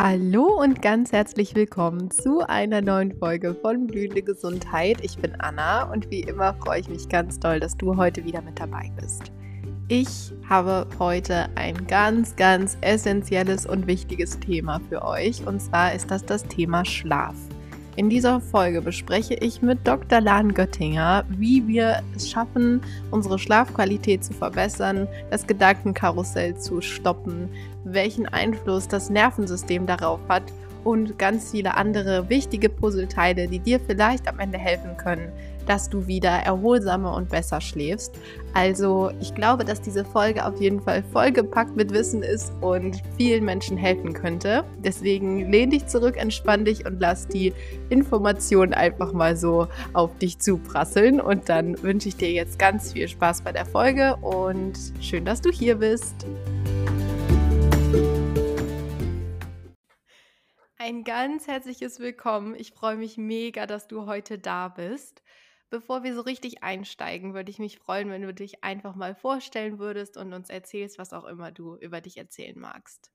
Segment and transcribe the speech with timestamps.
[0.00, 4.98] Hallo und ganz herzlich willkommen zu einer neuen Folge von Blühende Gesundheit.
[5.02, 8.40] Ich bin Anna und wie immer freue ich mich ganz doll, dass du heute wieder
[8.40, 9.32] mit dabei bist.
[9.88, 16.12] Ich habe heute ein ganz, ganz essentielles und wichtiges Thema für euch und zwar ist
[16.12, 17.34] das das Thema Schlaf.
[17.98, 20.20] In dieser Folge bespreche ich mit Dr.
[20.20, 27.48] Lahn Göttinger, wie wir es schaffen, unsere Schlafqualität zu verbessern, das Gedankenkarussell zu stoppen,
[27.82, 30.44] welchen Einfluss das Nervensystem darauf hat
[30.84, 35.32] und ganz viele andere wichtige Puzzleteile, die dir vielleicht am Ende helfen können,
[35.68, 38.14] dass du wieder erholsamer und besser schläfst.
[38.54, 43.44] Also ich glaube, dass diese Folge auf jeden Fall vollgepackt mit Wissen ist und vielen
[43.44, 44.64] Menschen helfen könnte.
[44.82, 47.52] Deswegen lehn dich zurück, entspann dich und lass die
[47.90, 51.20] Informationen einfach mal so auf dich zuprasseln.
[51.20, 55.42] Und dann wünsche ich dir jetzt ganz viel Spaß bei der Folge und schön, dass
[55.42, 56.26] du hier bist.
[60.88, 62.54] Ein ganz herzliches Willkommen.
[62.54, 65.22] Ich freue mich mega, dass du heute da bist.
[65.68, 69.78] Bevor wir so richtig einsteigen, würde ich mich freuen, wenn du dich einfach mal vorstellen
[69.78, 73.10] würdest und uns erzählst, was auch immer du über dich erzählen magst.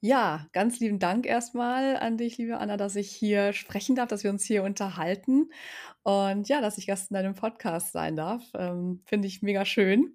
[0.00, 4.22] Ja, ganz lieben Dank erstmal an dich, liebe Anna, dass ich hier sprechen darf, dass
[4.22, 5.50] wir uns hier unterhalten
[6.02, 8.42] und ja, dass ich Gast in deinem Podcast sein darf.
[8.52, 10.14] Ähm, Finde ich mega schön.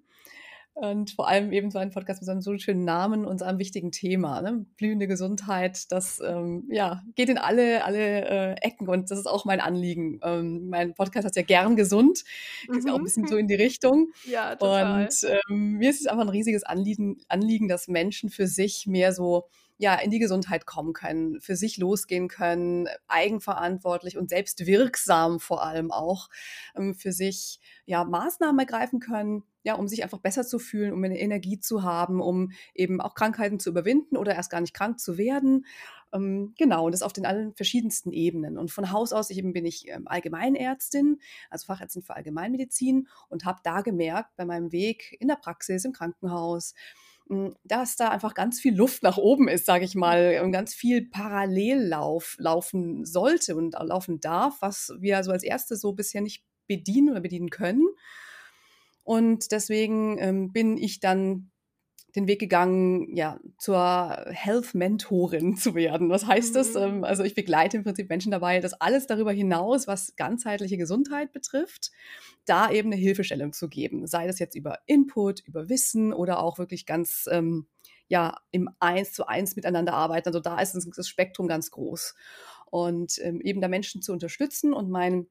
[0.74, 3.44] Und vor allem eben so ein Podcast mit so einem so schönen Namen und so
[3.44, 4.40] einem wichtigen Thema.
[4.40, 4.64] Ne?
[4.76, 9.44] Blühende Gesundheit, das ähm, ja, geht in alle, alle äh, Ecken und das ist auch
[9.44, 10.20] mein Anliegen.
[10.22, 12.24] Ähm, mein Podcast heißt ja gern gesund,
[12.66, 12.86] geht mhm.
[12.86, 14.08] ja auch ein bisschen so in die Richtung.
[14.30, 15.04] Ja, total.
[15.04, 19.12] Und ähm, mir ist es einfach ein riesiges Anliegen, Anliegen, dass Menschen für sich mehr
[19.12, 19.48] so
[19.80, 25.90] ja, in die Gesundheit kommen können, für sich losgehen können, eigenverantwortlich und selbstwirksam vor allem
[25.90, 26.28] auch
[26.76, 31.04] ähm, für sich ja, Maßnahmen ergreifen können, ja, um sich einfach besser zu fühlen, um
[31.04, 34.98] eine Energie zu haben, um eben auch Krankheiten zu überwinden oder erst gar nicht krank
[34.98, 35.66] zu werden.
[36.12, 38.58] Ähm, genau, und das auf den allen verschiedensten Ebenen.
[38.58, 41.20] Und von Haus aus, ich eben bin ich ähm, Allgemeinärztin,
[41.50, 45.92] also Fachärztin für Allgemeinmedizin und habe da gemerkt bei meinem Weg in der Praxis, im
[45.92, 46.74] Krankenhaus,
[47.28, 50.74] hm, dass da einfach ganz viel Luft nach oben ist, sage ich mal, und ganz
[50.74, 56.44] viel Parallellauf laufen sollte und laufen darf, was wir so als Erste so bisher nicht
[56.66, 57.86] bedienen oder bedienen können.
[59.02, 61.50] Und deswegen ähm, bin ich dann
[62.16, 66.10] den Weg gegangen, ja, zur Health-Mentorin zu werden.
[66.10, 66.74] Was heißt das?
[66.74, 66.80] Mhm.
[66.80, 71.32] Ähm, also ich begleite im Prinzip Menschen dabei, dass alles darüber hinaus, was ganzheitliche Gesundheit
[71.32, 71.90] betrifft,
[72.44, 74.06] da eben eine Hilfestellung zu geben.
[74.06, 77.68] Sei das jetzt über Input, über Wissen oder auch wirklich ganz, ähm,
[78.08, 80.28] ja, im Eins zu Eins miteinander arbeiten.
[80.28, 82.14] Also da ist das Spektrum ganz groß.
[82.66, 85.26] Und ähm, eben da Menschen zu unterstützen und mein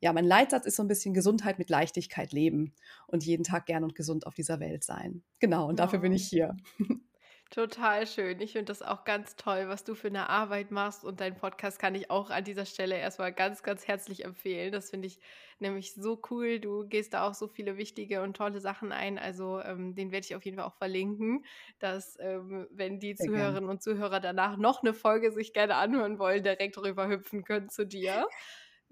[0.00, 2.74] ja, mein Leitsatz ist so ein bisschen Gesundheit mit Leichtigkeit leben
[3.06, 5.22] und jeden Tag gern und gesund auf dieser Welt sein.
[5.38, 6.56] Genau, und dafür bin ich hier.
[7.50, 8.40] Total schön.
[8.40, 11.04] Ich finde das auch ganz toll, was du für eine Arbeit machst.
[11.04, 14.70] Und deinen Podcast kann ich auch an dieser Stelle erstmal ganz, ganz herzlich empfehlen.
[14.70, 15.18] Das finde ich
[15.58, 16.60] nämlich so cool.
[16.60, 19.18] Du gehst da auch so viele wichtige und tolle Sachen ein.
[19.18, 21.44] Also ähm, den werde ich auf jeden Fall auch verlinken,
[21.80, 23.70] dass ähm, wenn die Sehr Zuhörerinnen gern.
[23.70, 27.84] und Zuhörer danach noch eine Folge sich gerne anhören wollen, direkt rüber hüpfen können zu
[27.84, 28.28] dir.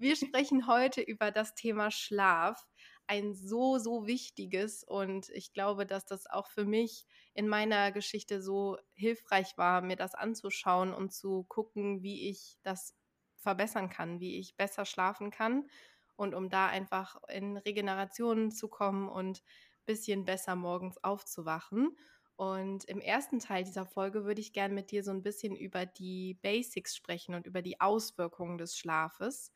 [0.01, 2.65] Wir sprechen heute über das Thema Schlaf,
[3.05, 8.41] ein so, so wichtiges und ich glaube, dass das auch für mich in meiner Geschichte
[8.41, 12.95] so hilfreich war, mir das anzuschauen und zu gucken, wie ich das
[13.35, 15.67] verbessern kann, wie ich besser schlafen kann
[16.15, 21.97] und um da einfach in Regenerationen zu kommen und ein bisschen besser morgens aufzuwachen.
[22.37, 25.85] Und im ersten Teil dieser Folge würde ich gerne mit dir so ein bisschen über
[25.85, 29.51] die Basics sprechen und über die Auswirkungen des Schlafes.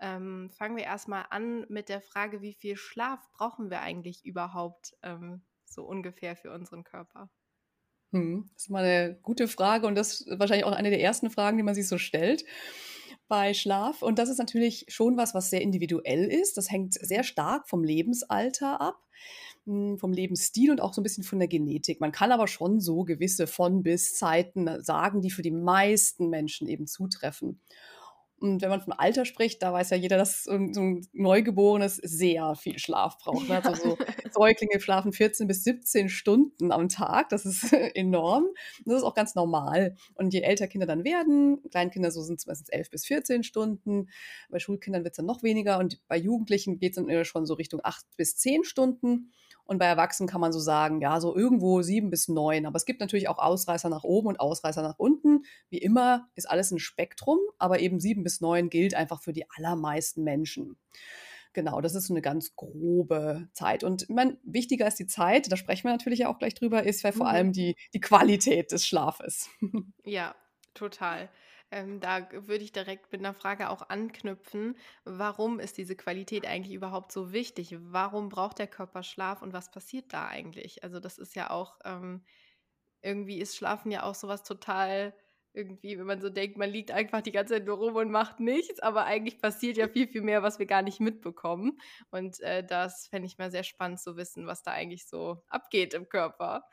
[0.00, 4.96] Ähm, fangen wir erstmal an mit der Frage, wie viel Schlaf brauchen wir eigentlich überhaupt
[5.02, 7.30] ähm, so ungefähr für unseren Körper?
[8.12, 11.30] Hm, das ist mal eine gute Frage und das ist wahrscheinlich auch eine der ersten
[11.30, 12.44] Fragen, die man sich so stellt
[13.28, 14.02] bei Schlaf.
[14.02, 16.56] Und das ist natürlich schon was, was sehr individuell ist.
[16.56, 18.98] Das hängt sehr stark vom Lebensalter ab,
[19.64, 22.00] hm, vom Lebensstil und auch so ein bisschen von der Genetik.
[22.00, 26.68] Man kann aber schon so gewisse von bis Zeiten sagen, die für die meisten Menschen
[26.68, 27.60] eben zutreffen.
[28.40, 32.54] Und wenn man von Alter spricht, da weiß ja jeder, dass so ein Neugeborenes sehr
[32.54, 33.48] viel Schlaf braucht.
[33.48, 33.62] Ne?
[33.62, 33.98] Also so
[34.32, 37.28] Säuglinge schlafen 14 bis 17 Stunden am Tag.
[37.28, 38.46] Das ist enorm.
[38.86, 39.94] Das ist auch ganz normal.
[40.14, 44.08] Und je älter Kinder dann werden, Kleinkinder so sind es meistens 11 bis 14 Stunden.
[44.48, 45.78] Bei Schulkindern wird es dann noch weniger.
[45.78, 49.32] Und bei Jugendlichen geht es dann schon so Richtung 8 bis 10 Stunden.
[49.70, 52.66] Und bei Erwachsenen kann man so sagen, ja, so irgendwo sieben bis neun.
[52.66, 55.44] Aber es gibt natürlich auch Ausreißer nach oben und Ausreißer nach unten.
[55.68, 59.48] Wie immer ist alles ein Spektrum, aber eben sieben bis neun gilt einfach für die
[59.48, 60.76] allermeisten Menschen.
[61.52, 63.84] Genau, das ist so eine ganz grobe Zeit.
[63.84, 67.02] Und ich meine, wichtiger ist die Zeit, da sprechen wir natürlich auch gleich drüber, ist
[67.02, 67.32] ja vor mhm.
[67.32, 69.48] allem die, die Qualität des Schlafes.
[70.04, 70.34] Ja,
[70.74, 71.28] Total.
[71.70, 74.76] Ähm, da würde ich direkt mit einer Frage auch anknüpfen.
[75.04, 77.76] Warum ist diese Qualität eigentlich überhaupt so wichtig?
[77.78, 80.82] Warum braucht der Körper Schlaf und was passiert da eigentlich?
[80.82, 82.24] Also das ist ja auch, ähm,
[83.02, 85.14] irgendwie ist Schlafen ja auch sowas total
[85.52, 88.40] irgendwie, wenn man so denkt, man liegt einfach die ganze Zeit nur rum und macht
[88.40, 91.78] nichts, aber eigentlich passiert ja viel, viel mehr, was wir gar nicht mitbekommen.
[92.10, 95.94] Und äh, das fände ich mal sehr spannend zu wissen, was da eigentlich so abgeht
[95.94, 96.64] im Körper.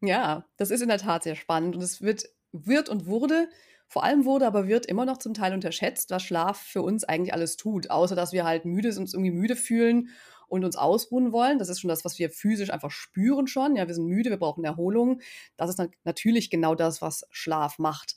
[0.00, 3.48] Ja, das ist in der Tat sehr spannend und es wird, wird und wurde,
[3.88, 7.32] vor allem wurde, aber wird immer noch zum Teil unterschätzt, was Schlaf für uns eigentlich
[7.32, 10.10] alles tut, außer dass wir halt müde sind, uns irgendwie müde fühlen
[10.46, 11.58] und uns ausruhen wollen.
[11.58, 13.76] Das ist schon das, was wir physisch einfach spüren schon.
[13.76, 15.20] Ja, wir sind müde, wir brauchen Erholung.
[15.56, 18.16] Das ist natürlich genau das, was Schlaf macht.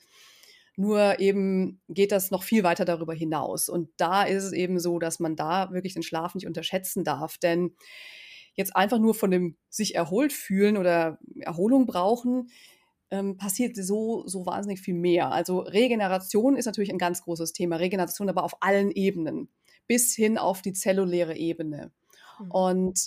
[0.75, 3.69] Nur eben geht das noch viel weiter darüber hinaus.
[3.69, 7.38] Und da ist es eben so, dass man da wirklich den Schlaf nicht unterschätzen darf.
[7.38, 7.75] Denn
[8.56, 12.50] jetzt einfach nur von dem sich erholt fühlen oder Erholung brauchen,
[13.11, 15.31] ähm, passiert so, so wahnsinnig viel mehr.
[15.31, 17.75] Also Regeneration ist natürlich ein ganz großes Thema.
[17.75, 19.49] Regeneration aber auf allen Ebenen,
[19.87, 21.91] bis hin auf die zelluläre Ebene.
[22.39, 22.51] Mhm.
[22.51, 22.99] Und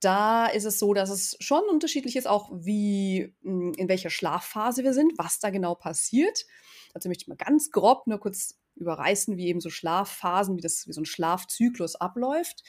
[0.00, 4.82] da ist es so, dass es schon unterschiedlich ist, auch wie, hm, in welcher Schlafphase
[4.82, 6.44] wir sind, was da genau passiert.
[6.92, 10.86] Dazu möchte ich mal ganz grob nur kurz überreißen, wie eben so Schlafphasen, wie, das,
[10.86, 12.62] wie so ein Schlafzyklus abläuft.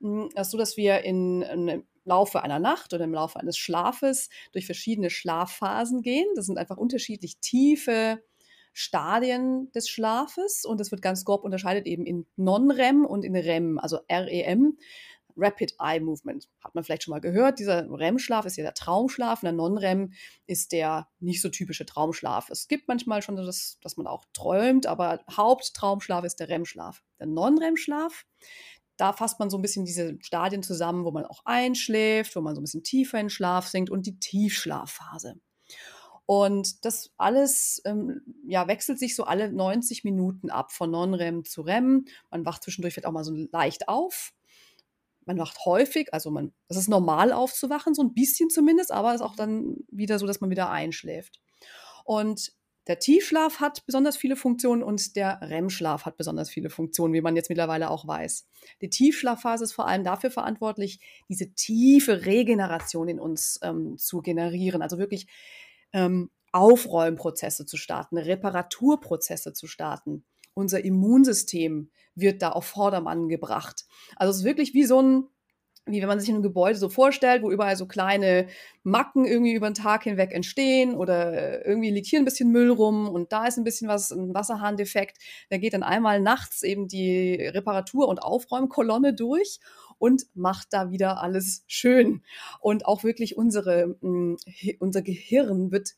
[0.00, 3.56] Hm, das ist so, dass wir in, im Laufe einer Nacht oder im Laufe eines
[3.56, 6.26] Schlafes durch verschiedene Schlafphasen gehen.
[6.34, 8.22] Das sind einfach unterschiedlich tiefe
[8.72, 13.78] Stadien des Schlafes und das wird ganz grob unterscheidet eben in Non-REM und in REM,
[13.78, 14.76] also REM.
[15.40, 16.48] Rapid Eye Movement.
[16.62, 17.60] Hat man vielleicht schon mal gehört.
[17.60, 20.12] Dieser REM-Schlaf ist ja der Traumschlaf und der Non-REM
[20.46, 22.50] ist der nicht so typische Traumschlaf.
[22.50, 27.02] Es gibt manchmal schon das, dass man auch träumt, aber Haupttraumschlaf ist der REM-Schlaf.
[27.20, 28.24] Der Non-REM-Schlaf,
[28.98, 32.54] da fasst man so ein bisschen diese Stadien zusammen, wo man auch einschläft, wo man
[32.54, 35.36] so ein bisschen tiefer in Schlaf sinkt und die Tiefschlafphase.
[36.26, 41.62] Und das alles ähm, ja, wechselt sich so alle 90 Minuten ab, von Non-REM zu
[41.62, 42.04] REM.
[42.30, 44.34] Man wacht zwischendurch vielleicht auch mal so leicht auf
[45.28, 49.16] man wacht häufig, also man, es ist normal aufzuwachen, so ein bisschen zumindest, aber es
[49.16, 51.40] ist auch dann wieder so, dass man wieder einschläft.
[52.04, 52.52] Und
[52.88, 57.36] der Tiefschlaf hat besonders viele Funktionen und der REM-Schlaf hat besonders viele Funktionen, wie man
[57.36, 58.48] jetzt mittlerweile auch weiß.
[58.80, 60.98] Die Tiefschlafphase ist vor allem dafür verantwortlich,
[61.28, 65.28] diese tiefe Regeneration in uns ähm, zu generieren, also wirklich
[65.92, 70.24] ähm, Aufräumprozesse zu starten, Reparaturprozesse zu starten.
[70.54, 73.84] Unser Immunsystem wird da auf Vordermann gebracht.
[74.16, 75.28] Also es ist wirklich wie so ein,
[75.90, 78.46] wie wenn man sich ein Gebäude so vorstellt, wo überall so kleine
[78.82, 83.08] Macken irgendwie über den Tag hinweg entstehen oder irgendwie liegt hier ein bisschen Müll rum
[83.08, 85.18] und da ist ein bisschen was, ein Wasserhahndefekt.
[85.50, 89.60] Da geht dann einmal nachts eben die Reparatur- und Aufräumkolonne durch
[89.98, 92.22] und macht da wieder alles schön.
[92.60, 94.36] Und auch wirklich unsere, mm,
[94.78, 95.94] unser Gehirn wird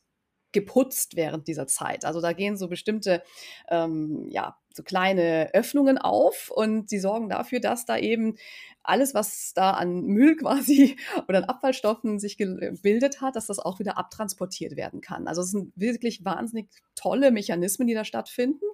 [0.51, 2.03] geputzt während dieser Zeit.
[2.03, 3.23] Also da gehen so bestimmte,
[3.69, 8.35] ähm, ja, so kleine Öffnungen auf und sie sorgen dafür, dass da eben
[8.83, 10.97] alles, was da an Müll quasi
[11.27, 15.27] oder an Abfallstoffen sich gebildet hat, dass das auch wieder abtransportiert werden kann.
[15.27, 18.65] Also es sind wirklich wahnsinnig tolle Mechanismen, die da stattfinden.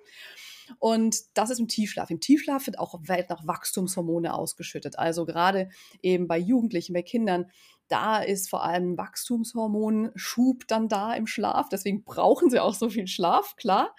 [0.80, 2.10] Und das ist im Tiefschlaf.
[2.10, 3.00] Im Tiefschlaf wird auch
[3.30, 5.00] nach Wachstumshormone ausgeschüttet.
[5.00, 5.70] Also gerade
[6.02, 7.46] eben bei Jugendlichen, bei Kindern,
[7.88, 11.70] da ist vor allem Wachstumshormonschub dann da im Schlaf.
[11.70, 13.96] Deswegen brauchen sie auch so viel Schlaf, klar.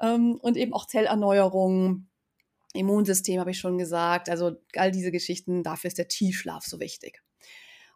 [0.00, 2.08] Ähm, und eben auch Zellerneuerung,
[2.74, 4.28] Immunsystem habe ich schon gesagt.
[4.28, 7.22] Also all diese Geschichten, dafür ist der Tiefschlaf so wichtig.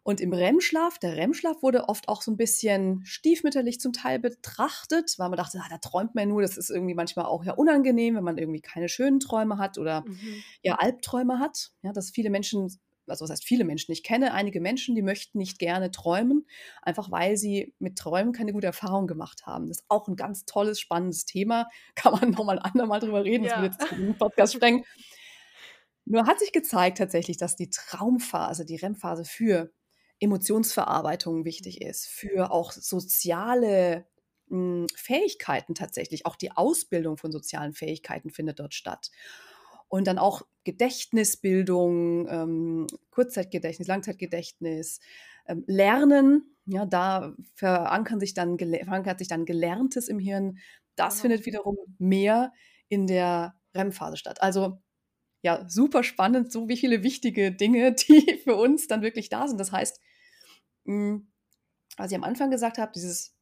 [0.03, 5.15] Und im REM-Schlaf, der REM-Schlaf wurde oft auch so ein bisschen stiefmütterlich zum Teil betrachtet,
[5.19, 8.17] weil man dachte, ah, da träumt man nur, das ist irgendwie manchmal auch ja unangenehm,
[8.17, 10.43] wenn man irgendwie keine schönen Träume hat oder mhm.
[10.63, 11.73] ja Albträume hat.
[11.83, 12.81] Ja, dass viele Menschen
[13.11, 16.47] also was heißt viele Menschen, ich kenne einige Menschen, die möchten nicht gerne träumen,
[16.83, 19.69] einfach weil sie mit Träumen keine gute Erfahrung gemacht haben.
[19.69, 21.69] Das ist auch ein ganz tolles, spannendes Thema.
[21.95, 23.51] Kann man nochmal ein andermal drüber reden, ja.
[23.51, 24.85] das wird jetzt den Podcast sprengen.
[26.05, 29.71] Nur hat sich gezeigt tatsächlich, dass die Traumphase, die REM-Phase für
[30.19, 34.07] Emotionsverarbeitung wichtig ist, für auch soziale
[34.49, 36.27] mh, hm, Fähigkeiten tatsächlich.
[36.27, 39.11] Auch die Ausbildung von sozialen Fähigkeiten findet dort statt
[39.91, 45.01] und dann auch Gedächtnisbildung, ähm, Kurzzeitgedächtnis, Langzeitgedächtnis,
[45.47, 46.57] ähm, Lernen.
[46.65, 50.59] Ja, da verankern sich dann, verankert sich dann Gelerntes im Hirn.
[50.95, 51.23] Das genau.
[51.23, 52.53] findet wiederum mehr
[52.89, 54.41] in der REM-Phase statt.
[54.41, 54.81] Also
[55.43, 59.59] ja, super spannend, so wie viele wichtige Dinge, die für uns dann wirklich da sind.
[59.59, 60.01] Das heißt,
[60.85, 61.33] mh, hm,
[61.97, 63.35] was ich am Anfang gesagt habe, dieses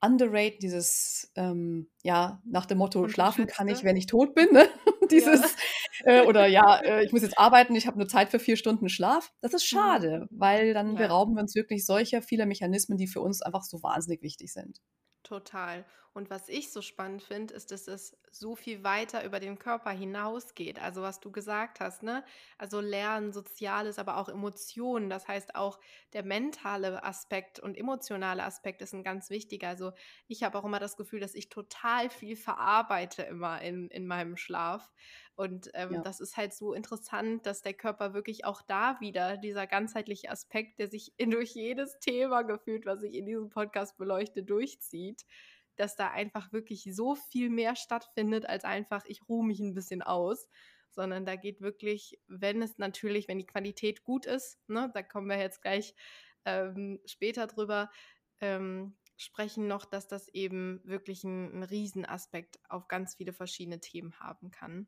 [0.00, 4.52] underrate, dieses, ähm, ja, nach dem Motto, schlafen kann ich, wenn ich tot bin.
[4.52, 4.68] Ne?
[5.10, 5.40] dieses,
[6.04, 6.22] ja.
[6.22, 8.88] Äh, oder ja, äh, ich muss jetzt arbeiten, ich habe nur Zeit für vier Stunden
[8.88, 9.32] Schlaf.
[9.40, 9.76] Das ist mhm.
[9.76, 11.06] schade, weil dann ja.
[11.06, 14.80] berauben wir uns wirklich solcher vieler Mechanismen, die für uns einfach so wahnsinnig wichtig sind.
[15.24, 15.86] Total.
[16.12, 19.90] Und was ich so spannend finde, ist, dass es so viel weiter über den Körper
[19.90, 20.78] hinausgeht.
[20.80, 22.22] Also was du gesagt hast, ne?
[22.58, 25.08] Also Lernen, Soziales, aber auch Emotionen.
[25.08, 25.80] Das heißt auch
[26.12, 29.68] der mentale Aspekt und emotionale Aspekt ist ein ganz wichtiger.
[29.68, 29.92] Also
[30.28, 34.36] ich habe auch immer das Gefühl, dass ich total viel verarbeite immer in, in meinem
[34.36, 34.92] Schlaf.
[35.36, 36.02] Und ähm, ja.
[36.02, 40.78] das ist halt so interessant, dass der Körper wirklich auch da wieder, dieser ganzheitliche Aspekt,
[40.78, 45.24] der sich in, durch jedes Thema gefühlt, was ich in diesem Podcast beleuchte, durchzieht,
[45.76, 50.02] dass da einfach wirklich so viel mehr stattfindet, als einfach, ich ruhe mich ein bisschen
[50.02, 50.48] aus.
[50.90, 55.28] Sondern da geht wirklich, wenn es natürlich, wenn die Qualität gut ist, ne, da kommen
[55.28, 55.96] wir jetzt gleich
[56.44, 57.90] ähm, später drüber,
[58.40, 64.20] ähm, sprechen noch, dass das eben wirklich ein, ein Riesenaspekt auf ganz viele verschiedene Themen
[64.20, 64.86] haben kann.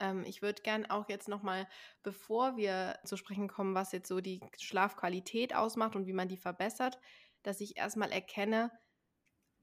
[0.00, 1.68] Ähm, ich würde gern auch jetzt nochmal,
[2.02, 6.36] bevor wir zu sprechen kommen, was jetzt so die Schlafqualität ausmacht und wie man die
[6.36, 6.98] verbessert,
[7.42, 8.70] dass ich erstmal erkenne,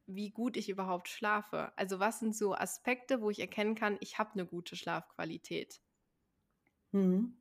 [0.08, 1.74] wie gut ich überhaupt schlafe.
[1.76, 5.82] Also was sind so Aspekte, wo ich erkennen kann, ich habe eine gute Schlafqualität?
[6.94, 7.38] Mhm.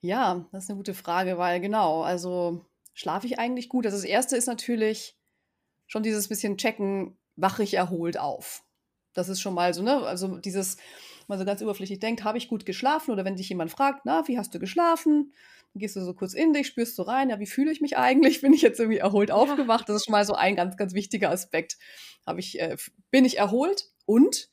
[0.00, 3.86] Ja, das ist eine gute Frage, weil genau, also schlafe ich eigentlich gut?
[3.86, 5.16] Also das erste ist natürlich
[5.86, 8.64] schon dieses bisschen checken, wache ich erholt auf.
[9.14, 10.06] Das ist schon mal so, ne?
[10.06, 10.76] Also dieses,
[11.28, 13.10] man so ganz überflüssig denkt, habe ich gut geschlafen?
[13.10, 15.32] Oder wenn dich jemand fragt, na, wie hast du geschlafen?
[15.72, 17.96] Dann gehst du so kurz in dich, spürst so rein, ja, wie fühle ich mich
[17.96, 18.40] eigentlich?
[18.42, 19.88] Bin ich jetzt irgendwie erholt aufgewacht?
[19.88, 21.78] Das ist schon mal so ein ganz, ganz wichtiger Aspekt.
[22.26, 22.76] Habe ich, äh,
[23.10, 24.48] bin ich erholt und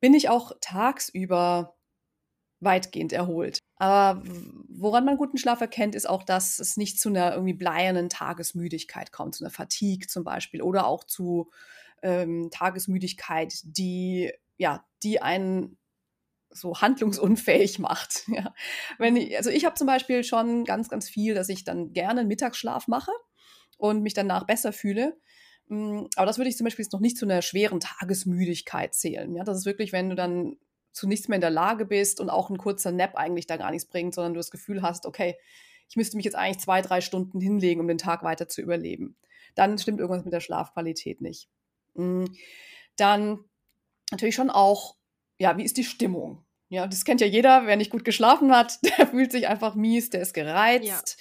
[0.00, 1.76] bin ich auch tagsüber
[2.60, 3.58] weitgehend erholt.
[3.76, 4.22] Aber
[4.68, 9.12] woran man guten Schlaf erkennt, ist auch, dass es nicht zu einer irgendwie bleiernen Tagesmüdigkeit
[9.12, 11.50] kommt, zu einer Fatigue zum Beispiel oder auch zu
[12.02, 15.78] ähm, Tagesmüdigkeit, die ja, die einen
[16.50, 18.24] so handlungsunfähig macht.
[18.28, 18.54] Ja.
[18.98, 22.20] Wenn ich, also ich habe zum Beispiel schon ganz, ganz viel, dass ich dann gerne
[22.20, 23.12] einen Mittagsschlaf mache
[23.78, 25.16] und mich danach besser fühle.
[25.68, 29.34] Mm, aber das würde ich zum Beispiel jetzt noch nicht zu einer schweren Tagesmüdigkeit zählen.
[29.34, 30.56] Ja, das ist wirklich, wenn du dann
[30.92, 33.70] zu nichts mehr in der Lage bist und auch ein kurzer Nap eigentlich da gar
[33.70, 35.36] nichts bringt, sondern du das Gefühl hast, okay,
[35.88, 39.16] ich müsste mich jetzt eigentlich zwei, drei Stunden hinlegen, um den Tag weiter zu überleben.
[39.54, 41.48] Dann stimmt irgendwas mit der Schlafqualität nicht.
[41.94, 42.24] Mm,
[42.96, 43.44] dann
[44.10, 44.96] natürlich schon auch,
[45.38, 46.44] ja, wie ist die Stimmung?
[46.68, 50.10] Ja, das kennt ja jeder, wer nicht gut geschlafen hat, der fühlt sich einfach mies,
[50.10, 51.16] der ist gereizt.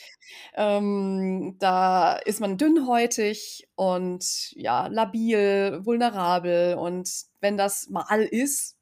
[0.55, 0.77] Ja.
[0.77, 6.75] Ähm, da ist man dünnhäutig und ja, labil, vulnerabel.
[6.75, 7.09] Und
[7.41, 8.75] wenn das mal ist,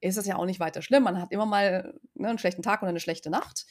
[0.00, 1.04] ist das ja auch nicht weiter schlimm.
[1.04, 3.66] Man hat immer mal ne, einen schlechten Tag oder eine schlechte Nacht.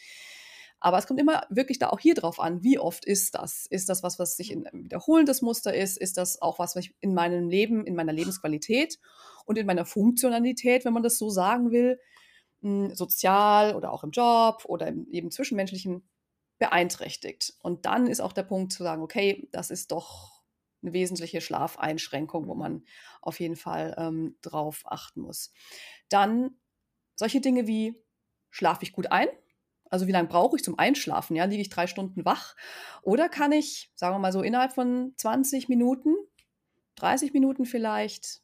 [0.79, 3.65] Aber es kommt immer wirklich da auch hier drauf an, wie oft ist das?
[3.69, 5.98] Ist das was, was sich in einem wiederholendes Muster ist?
[5.98, 8.98] Ist das auch was, was ich in meinem Leben, in meiner Lebensqualität
[9.45, 12.00] und in meiner Funktionalität, wenn man das so sagen will,
[12.62, 16.07] hm, sozial oder auch im Job oder im eben zwischenmenschlichen
[16.59, 17.53] beeinträchtigt.
[17.62, 20.43] Und dann ist auch der Punkt zu sagen, okay, das ist doch
[20.81, 22.86] eine wesentliche Schlafeinschränkung, wo man
[23.21, 25.51] auf jeden Fall ähm, drauf achten muss.
[26.09, 26.57] Dann
[27.15, 28.01] solche Dinge wie,
[28.50, 29.27] schlafe ich gut ein?
[29.89, 31.36] Also wie lange brauche ich zum Einschlafen?
[31.36, 32.55] Ja, liege ich drei Stunden wach?
[33.01, 36.15] Oder kann ich, sagen wir mal so, innerhalb von 20 Minuten,
[36.96, 38.41] 30 Minuten vielleicht,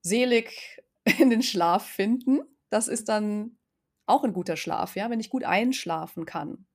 [0.00, 0.82] selig
[1.18, 2.40] in den Schlaf finden?
[2.70, 3.58] Das ist dann
[4.06, 6.66] auch ein guter Schlaf, ja, wenn ich gut einschlafen kann.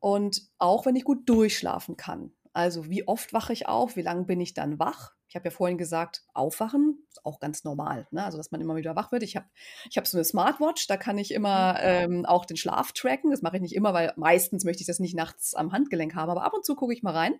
[0.00, 2.32] Und auch wenn ich gut durchschlafen kann.
[2.52, 3.96] Also wie oft wache ich auf?
[3.96, 5.17] Wie lange bin ich dann wach?
[5.28, 8.06] Ich habe ja vorhin gesagt, aufwachen ist auch ganz normal.
[8.10, 8.24] Ne?
[8.24, 9.22] Also, dass man immer wieder wach wird.
[9.22, 9.46] Ich habe
[9.90, 11.78] ich hab so eine Smartwatch, da kann ich immer mhm.
[11.82, 13.30] ähm, auch den Schlaf tracken.
[13.30, 16.30] Das mache ich nicht immer, weil meistens möchte ich das nicht nachts am Handgelenk haben.
[16.30, 17.38] Aber ab und zu gucke ich mal rein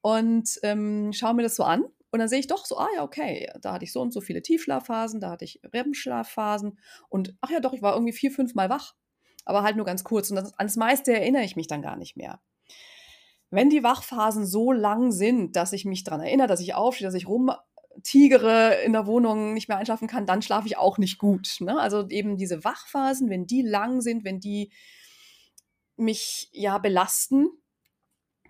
[0.00, 1.84] und ähm, schaue mir das so an.
[2.10, 4.20] Und dann sehe ich doch so, ah ja, okay, da hatte ich so und so
[4.20, 6.78] viele Tiefschlafphasen, da hatte ich REM-Schlafphasen.
[7.08, 8.94] Und ach ja, doch, ich war irgendwie vier, fünf Mal wach.
[9.44, 10.30] Aber halt nur ganz kurz.
[10.30, 12.40] Und das, ans meiste erinnere ich mich dann gar nicht mehr.
[13.50, 17.14] Wenn die Wachphasen so lang sind, dass ich mich daran erinnere, dass ich aufstehe, dass
[17.14, 21.56] ich rumtigere in der Wohnung, nicht mehr einschlafen kann, dann schlafe ich auch nicht gut.
[21.60, 21.78] Ne?
[21.78, 24.72] Also eben diese Wachphasen, wenn die lang sind, wenn die
[25.96, 27.48] mich ja belasten,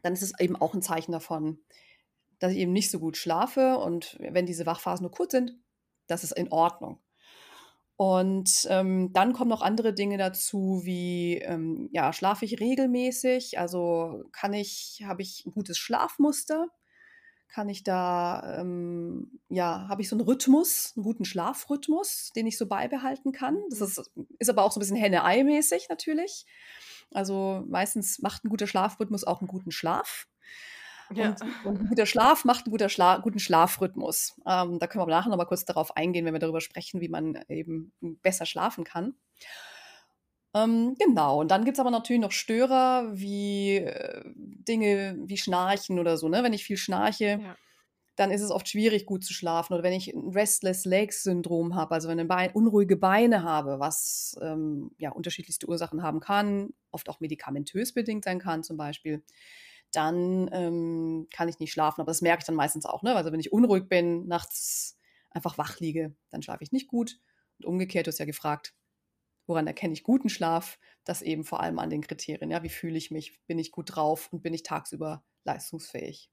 [0.03, 1.59] dann ist es eben auch ein Zeichen davon,
[2.39, 3.79] dass ich eben nicht so gut schlafe.
[3.79, 5.59] Und wenn diese Wachphasen nur kurz sind,
[6.07, 7.01] das ist in Ordnung.
[7.97, 13.59] Und ähm, dann kommen noch andere Dinge dazu, wie ähm, ja, schlafe ich regelmäßig?
[13.59, 16.69] Also kann ich, habe ich ein gutes Schlafmuster?
[17.49, 22.59] Kann ich da, ähm, ja, habe ich so einen Rhythmus, einen guten Schlafrhythmus, den ich
[22.59, 23.59] so beibehalten kann?
[23.71, 23.87] Das mhm.
[23.87, 24.11] ist,
[24.41, 26.45] ist aber auch so ein bisschen Henne-Ei-mäßig natürlich.
[27.13, 30.27] Also meistens macht ein guter Schlafrhythmus auch einen guten Schlaf.
[31.15, 31.29] Ja.
[31.29, 34.41] Und, und, ein guter Schlaf macht einen guter Schla guten Schlafrhythmus.
[34.47, 37.09] Ähm, da können wir nachher noch mal kurz darauf eingehen, wenn wir darüber sprechen, wie
[37.09, 39.15] man eben besser schlafen kann.
[40.55, 45.99] Ähm, genau, und dann gibt es aber natürlich noch Störer wie äh, Dinge wie Schnarchen
[45.99, 46.29] oder so.
[46.29, 46.43] Ne?
[46.43, 47.57] Wenn ich viel schnarche, Ja.
[48.17, 49.75] dann ist es oft schwierig, gut zu schlafen.
[49.75, 53.79] Oder wenn ich ein Restless Legs Syndrom habe, also wenn ich Bein, unruhige Beine habe,
[53.81, 59.23] was ähm, ja unterschiedlichste Ursachen haben kann, oft auch medikamentös bedingt sein kann zum Beispiel,
[59.97, 62.01] dann ähm, kann ich nicht schlafen.
[62.01, 63.03] Aber das merke ich dann meistens auch.
[63.03, 63.15] Ne?
[63.15, 64.99] Also wenn ich unruhig bin, nachts
[65.31, 67.19] einfach wach liege, dann schlafe ich nicht gut.
[67.59, 68.75] Und umgekehrt, du hast ja gefragt,
[69.47, 70.79] woran erkenne ich guten Schlaf?
[71.05, 72.51] Das eben vor allem an den Kriterien.
[72.51, 73.41] Ja, wie fühle ich mich?
[73.47, 76.31] Bin ich gut drauf und bin ich tagsüber leistungsfähig?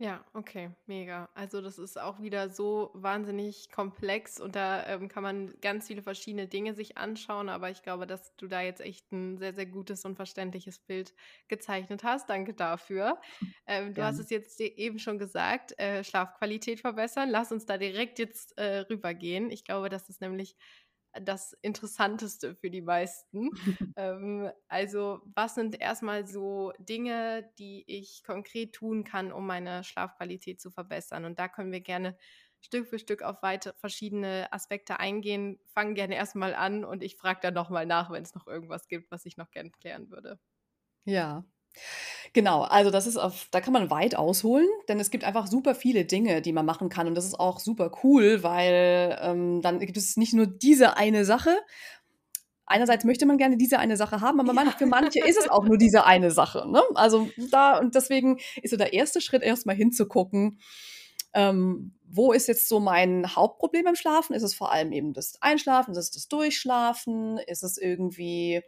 [0.00, 1.28] Ja, okay, mega.
[1.34, 6.02] Also das ist auch wieder so wahnsinnig komplex und da ähm, kann man ganz viele
[6.02, 9.66] verschiedene Dinge sich anschauen, aber ich glaube, dass du da jetzt echt ein sehr, sehr
[9.66, 11.14] gutes und verständliches Bild
[11.48, 12.30] gezeichnet hast.
[12.30, 13.20] Danke dafür.
[13.66, 17.28] Ähm, du hast es jetzt e- eben schon gesagt, äh, Schlafqualität verbessern.
[17.28, 19.50] Lass uns da direkt jetzt äh, rübergehen.
[19.50, 20.54] Ich glaube, das ist nämlich
[21.20, 23.50] das Interessanteste für die meisten.
[23.96, 30.60] Ähm, also, was sind erstmal so Dinge, die ich konkret tun kann, um meine Schlafqualität
[30.60, 31.24] zu verbessern?
[31.24, 32.16] Und da können wir gerne
[32.60, 35.60] Stück für Stück auf weitere verschiedene Aspekte eingehen.
[35.66, 39.10] Fangen gerne erstmal an und ich frage dann nochmal nach, wenn es noch irgendwas gibt,
[39.10, 40.38] was ich noch gerne klären würde.
[41.04, 41.44] Ja.
[42.34, 45.74] Genau, also das ist auf da kann man weit ausholen, denn es gibt einfach super
[45.74, 49.78] viele Dinge, die man machen kann und das ist auch super cool, weil, ähm, dann
[49.80, 51.56] gibt es nicht nur diese eine Sache.
[52.66, 54.70] Einerseits möchte man gerne diese eine Sache haben, aber Ja.
[54.76, 56.82] für manche ist es auch nur diese eine Sache, ne?
[56.94, 60.60] Also, da und deswegen ist so der erste Schritt erst mal hinzugucken,
[61.32, 64.34] ähm, wo ist jetzt so mein Hauptproblem beim Schlafen?
[64.34, 65.92] Ist es vor allem eben das Einschlafen?
[65.92, 67.38] Ist es das Durchschlafen?
[67.46, 68.62] Ist es irgendwie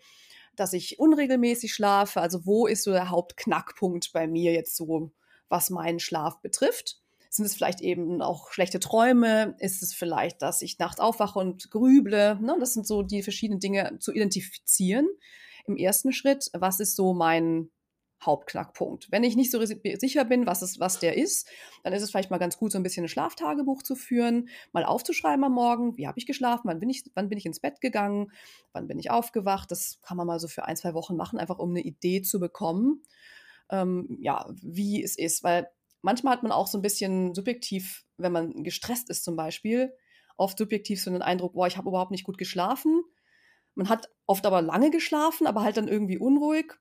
[0.61, 2.21] dass ich unregelmäßig schlafe.
[2.21, 5.11] Also wo ist so der Hauptknackpunkt bei mir jetzt so,
[5.49, 6.99] was meinen Schlaf betrifft?
[7.31, 9.57] Sind es vielleicht eben auch schlechte Träume?
[9.59, 12.39] Ist es vielleicht, dass ich nachts aufwache und grüble?
[12.41, 12.57] Ne?
[12.61, 15.09] Das sind so die verschiedenen Dinge zu identifizieren
[15.67, 16.51] im ersten Schritt.
[16.53, 17.71] Was ist so mein
[18.23, 19.11] Hauptknackpunkt?
[19.11, 21.49] Wenn ich nicht so sicher bin, was, es, was der ist,
[21.83, 24.85] dann ist es vielleicht mal ganz gut, so ein bisschen ein Schlaftagebuch zu führen, mal
[24.85, 27.81] aufzuschreiben am Morgen, wie habe ich geschlafen, wann bin ich, wann bin ich ins Bett
[27.81, 28.33] gegangen,
[28.73, 29.71] wann bin ich aufgewacht.
[29.71, 32.41] Das kann man mal so für ein, zwei Wochen machen, einfach um eine Idee zu
[32.41, 33.03] bekommen,
[33.71, 35.43] ähm, ja, wie es ist.
[35.43, 35.69] Weil
[36.03, 39.93] manchmal hat man auch so ein bisschen subjektiv, wenn man gestresst ist zum Beispiel,
[40.37, 43.03] oft subjektiv so einen Eindruck, boah, ich habe überhaupt nicht gut geschlafen.
[43.75, 46.75] Man hat oft aber lange geschlafen, aber halt dann irgendwie unruhig.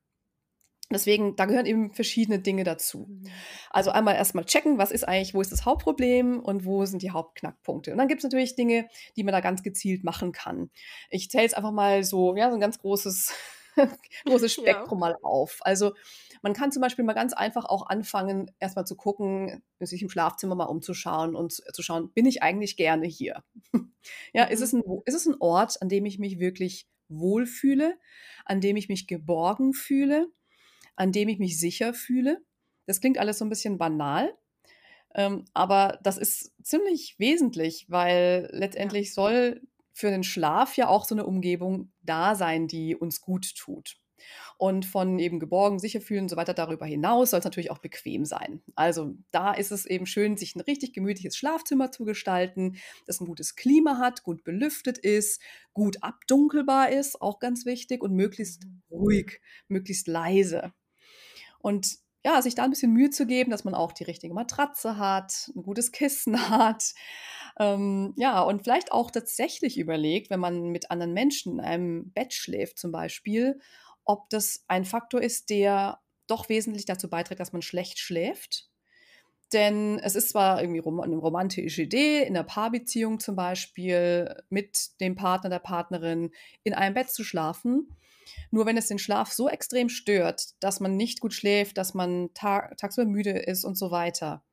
[0.92, 3.06] Deswegen, da gehören eben verschiedene Dinge dazu.
[3.08, 3.28] Mhm.
[3.70, 7.12] Also einmal erstmal checken, was ist eigentlich, wo ist das Hauptproblem und wo sind die
[7.12, 7.92] Hauptknackpunkte.
[7.92, 10.72] Und dann gibt es natürlich Dinge, die man da ganz gezielt machen kann.
[11.12, 13.32] Ich zähle jetzt einfach mal so, ja, so ein ganz großes,
[14.26, 15.10] großes Spektrum ja.
[15.10, 15.60] mal auf.
[15.62, 15.94] Also
[16.42, 20.56] man kann zum Beispiel mal ganz einfach auch anfangen, erstmal zu gucken, sich im Schlafzimmer
[20.56, 23.44] mal umzuschauen und zu schauen, bin ich eigentlich gerne hier?
[24.34, 24.52] ja, mhm.
[24.52, 27.96] ist, es ein, ist es ein Ort, an dem ich mich wirklich wohlfühle,
[28.46, 30.32] an dem ich mich geborgen fühle?
[31.00, 32.44] An dem ich mich sicher fühle.
[32.86, 34.36] Das klingt alles so ein bisschen banal,
[35.16, 39.14] ähm, aber das ist ziemlich wesentlich, weil letztendlich ja.
[39.14, 39.62] soll
[39.94, 43.98] für den Schlaf ja auch so eine Umgebung da sein, die uns gut tut.
[44.58, 47.78] Und von eben geborgen, sicher fühlen und so weiter darüber hinaus soll es natürlich auch
[47.78, 48.62] bequem sein.
[48.76, 52.76] Also da ist es eben schön, sich ein richtig gemütliches Schlafzimmer zu gestalten,
[53.08, 58.14] das ein gutes Klima hat, gut belüftet ist, gut abdunkelbar ist, auch ganz wichtig, und
[58.14, 60.74] möglichst ruhig, möglichst leise.
[61.60, 64.98] Und ja, sich da ein bisschen Mühe zu geben, dass man auch die richtige Matratze
[64.98, 66.94] hat, ein gutes Kissen hat.
[67.58, 72.34] Ähm, ja, und vielleicht auch tatsächlich überlegt, wenn man mit anderen Menschen in einem Bett
[72.34, 73.60] schläft zum Beispiel,
[74.04, 78.70] ob das ein Faktor ist, der doch wesentlich dazu beiträgt, dass man schlecht schläft.
[79.54, 85.16] Denn es ist zwar irgendwie eine romantische Idee, in einer Paarbeziehung zum Beispiel mit dem
[85.16, 86.32] Partner, der Partnerin
[86.64, 87.96] in einem Bett zu schlafen.
[88.52, 92.30] Nur wenn es den Schlaf so extrem stört, dass man nicht gut schläft, dass man
[92.34, 94.44] tag tagsüber müde ist und so weiter,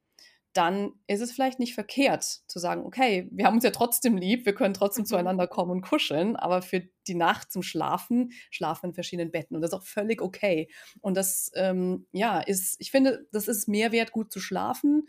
[0.57, 4.47] dann ist es vielleicht nicht verkehrt zu sagen, okay, wir haben uns ja trotzdem lieb,
[4.47, 5.09] wir können trotzdem mhm.
[5.09, 9.55] zueinander kommen und kuscheln, aber für die Nacht zum Schlafen schlafen wir in verschiedenen Betten
[9.55, 10.71] und das ist auch völlig okay.
[11.01, 15.07] Und das, ähm, ja, ist, ich finde, das ist mehr wert, gut zu schlafen,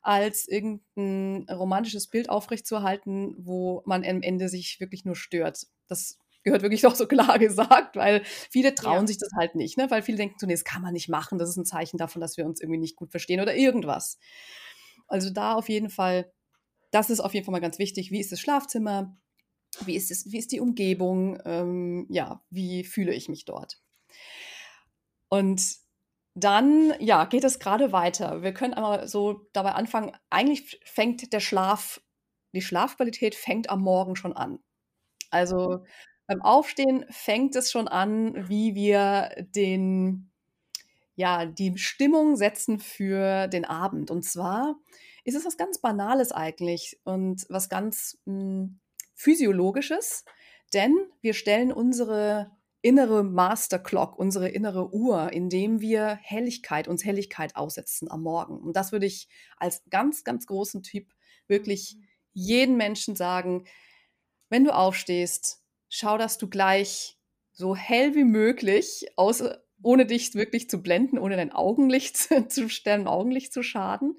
[0.00, 5.66] als irgendein romantisches Bild aufrechtzuerhalten, wo man am Ende sich wirklich nur stört.
[5.86, 6.18] Das
[6.48, 9.06] gehört wirklich auch so klar gesagt, weil viele trauen ja.
[9.06, 9.90] sich das halt nicht, ne?
[9.90, 12.46] weil viele denken, das kann man nicht machen, das ist ein Zeichen davon, dass wir
[12.46, 14.18] uns irgendwie nicht gut verstehen oder irgendwas.
[15.06, 16.32] Also da auf jeden Fall,
[16.90, 18.10] das ist auf jeden Fall mal ganz wichtig.
[18.10, 19.16] Wie ist das Schlafzimmer?
[19.84, 21.38] Wie ist, es, wie ist die Umgebung?
[21.44, 23.78] Ähm, ja, wie fühle ich mich dort?
[25.28, 25.62] Und
[26.34, 28.42] dann, ja, geht es gerade weiter.
[28.42, 32.00] Wir können aber so dabei anfangen, eigentlich fängt der Schlaf,
[32.52, 34.60] die Schlafqualität fängt am Morgen schon an.
[35.30, 35.84] Also
[36.28, 40.30] beim Aufstehen fängt es schon an, wie wir den,
[41.16, 44.10] ja, die Stimmung setzen für den Abend.
[44.10, 44.76] Und zwar
[45.24, 48.80] ist es was ganz Banales eigentlich und was ganz mh, hm,
[49.14, 50.24] Physiologisches,
[50.72, 57.56] denn wir stellen unsere innere Master Clock, unsere innere Uhr, indem wir Helligkeit, uns Helligkeit
[57.56, 58.60] aussetzen am Morgen.
[58.60, 61.12] Und das würde ich als ganz, ganz großen Typ
[61.48, 62.04] wirklich mhm.
[62.34, 63.64] jeden Menschen sagen,
[64.50, 67.18] wenn du aufstehst, schau, dass du gleich
[67.52, 69.42] so hell wie möglich, aus,
[69.82, 72.16] ohne dich wirklich zu blenden, ohne dein Augenlicht
[72.50, 74.16] zu stellen, Augenlicht zu schaden,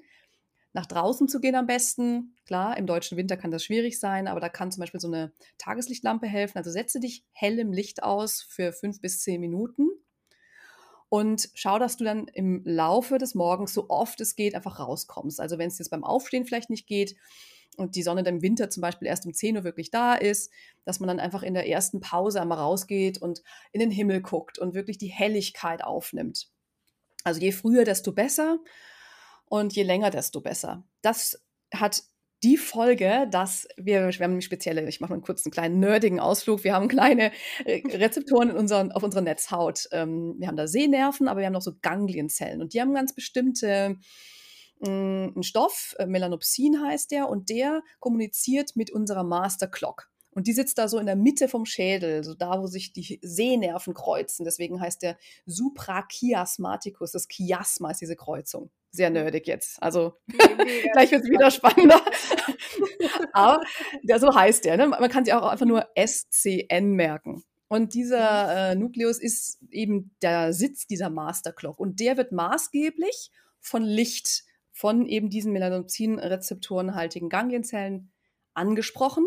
[0.72, 2.36] nach draußen zu gehen am besten.
[2.46, 5.32] Klar, im deutschen Winter kann das schwierig sein, aber da kann zum Beispiel so eine
[5.58, 6.58] Tageslichtlampe helfen.
[6.58, 9.88] Also setze dich hell im Licht aus für fünf bis zehn Minuten
[11.10, 15.40] und schau, dass du dann im Laufe des Morgens so oft es geht einfach rauskommst.
[15.40, 17.16] Also wenn es jetzt beim Aufstehen vielleicht nicht geht,
[17.76, 20.52] und die Sonne dann im Winter zum Beispiel erst um 10 Uhr wirklich da ist,
[20.84, 24.58] dass man dann einfach in der ersten Pause einmal rausgeht und in den Himmel guckt
[24.58, 26.48] und wirklich die Helligkeit aufnimmt.
[27.24, 28.58] Also je früher, desto besser
[29.46, 30.84] und je länger, desto besser.
[31.02, 32.02] Das hat
[32.42, 36.64] die Folge, dass wir, wir haben spezielle, ich mache mal einen kurzen kleinen nerdigen Ausflug,
[36.64, 37.32] wir haben kleine
[37.66, 39.88] äh, Rezeptoren in unseren, auf unserer Netzhaut.
[39.92, 43.14] Ähm, wir haben da Sehnerven, aber wir haben noch so Ganglienzellen und die haben ganz
[43.14, 43.98] bestimmte
[44.84, 50.10] hm, einen Stoff, äh, Melanopsin heißt der, und der kommuniziert mit unserer Master Clock.
[50.32, 53.18] Und die sitzt da so in der Mitte vom Schädel, so da, wo sich die
[53.20, 54.44] Sehnerven kreuzen.
[54.44, 57.12] Deswegen heißt der Suprachiasmaticus.
[57.12, 58.70] Das Chiasma ist diese Kreuzung.
[58.92, 59.82] Sehr nerdig jetzt.
[59.82, 60.14] Also
[60.92, 62.00] gleich wird es wieder spannender.
[63.32, 63.60] Aber
[64.02, 64.76] ja, so heißt der.
[64.76, 64.86] Ne?
[64.86, 67.42] Man kann sich auch einfach nur SCN merken.
[67.68, 68.50] Und dieser mhm.
[68.50, 71.78] äh, Nukleus ist eben der Sitz dieser Master Clock.
[71.78, 74.44] Und der wird maßgeblich von Licht
[74.80, 78.10] von eben diesen Melanoxin-rezeptorenhaltigen Ganglienzellen
[78.54, 79.26] angesprochen.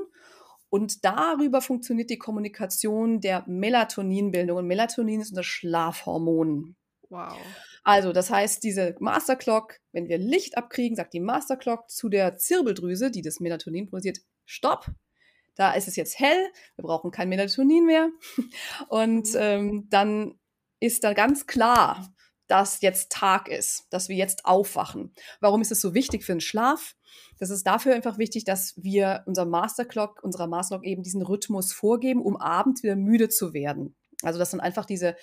[0.69, 4.57] Und darüber funktioniert die Kommunikation der Melatoninbildung.
[4.57, 6.75] Und Melatonin ist unser Schlafhormon.
[7.09, 7.37] Wow.
[7.83, 13.11] Also, das heißt, diese Masterclock, wenn wir Licht abkriegen, sagt die Masterclock zu der Zirbeldrüse,
[13.11, 14.87] die das Melatonin produziert, stopp.
[15.53, 18.09] Da ist es jetzt hell, wir brauchen kein Melatonin mehr.
[18.87, 19.39] Und mhm.
[19.39, 20.39] ähm, dann
[20.79, 22.11] ist da ganz klar,
[22.47, 25.13] dass jetzt Tag ist, dass wir jetzt aufwachen.
[25.39, 26.95] Warum ist es so wichtig für den Schlaf?
[27.39, 32.21] Das ist dafür einfach wichtig, dass wir unser Masterclock, unserer Masterclock eben diesen Rhythmus vorgeben,
[32.21, 33.95] um abends wieder müde zu werden.
[34.21, 35.15] Also das sind einfach diese,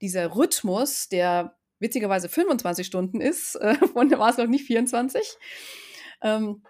[0.00, 5.36] dieser Rhythmus, der witzigerweise 25 Stunden ist, äh, von der Masterclock nicht 24,
[6.22, 6.62] ähm,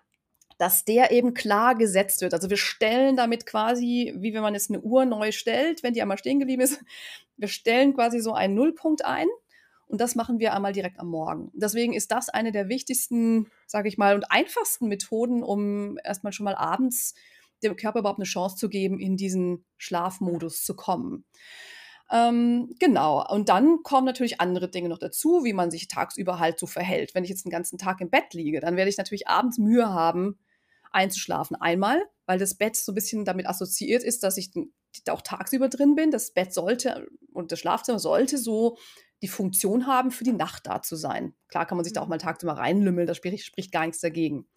[0.59, 2.35] dass der eben klar gesetzt wird.
[2.35, 6.03] Also wir stellen damit quasi, wie wenn man jetzt eine Uhr neu stellt, wenn die
[6.03, 6.81] einmal stehen geblieben ist,
[7.37, 9.29] wir stellen quasi so einen Nullpunkt ein
[9.88, 11.51] und das machen wir einmal direkt am Morgen.
[11.55, 16.44] Deswegen ist das eine der wichtigsten, sage ich mal, und einfachsten Methoden, um erstmal schon
[16.44, 17.14] mal abends
[17.62, 21.24] dem Körper überhaupt eine Chance zu geben, in diesen Schlafmodus zu kommen.
[22.11, 23.27] Ähm, genau.
[23.29, 27.14] Und dann kommen natürlich andere Dinge noch dazu, wie man sich tagsüber halt so verhält.
[27.14, 29.88] Wenn ich jetzt den ganzen Tag im Bett liege, dann werde ich natürlich abends Mühe
[29.92, 30.38] haben,
[30.90, 31.57] einzuschlafen.
[31.57, 34.53] Einmal, weil das Bett so ein bisschen damit assoziiert ist, dass ich
[35.11, 36.11] auch tagsüber drin bin.
[36.11, 38.79] Das Bett sollte und das Schlafzimmer sollte so
[39.22, 41.35] die Funktion haben, für die Nacht da zu sein.
[41.48, 42.11] Klar kann man sich da auch mhm.
[42.11, 44.48] mal tagsüber reinlümmeln, da spricht, spricht gar nichts dagegen.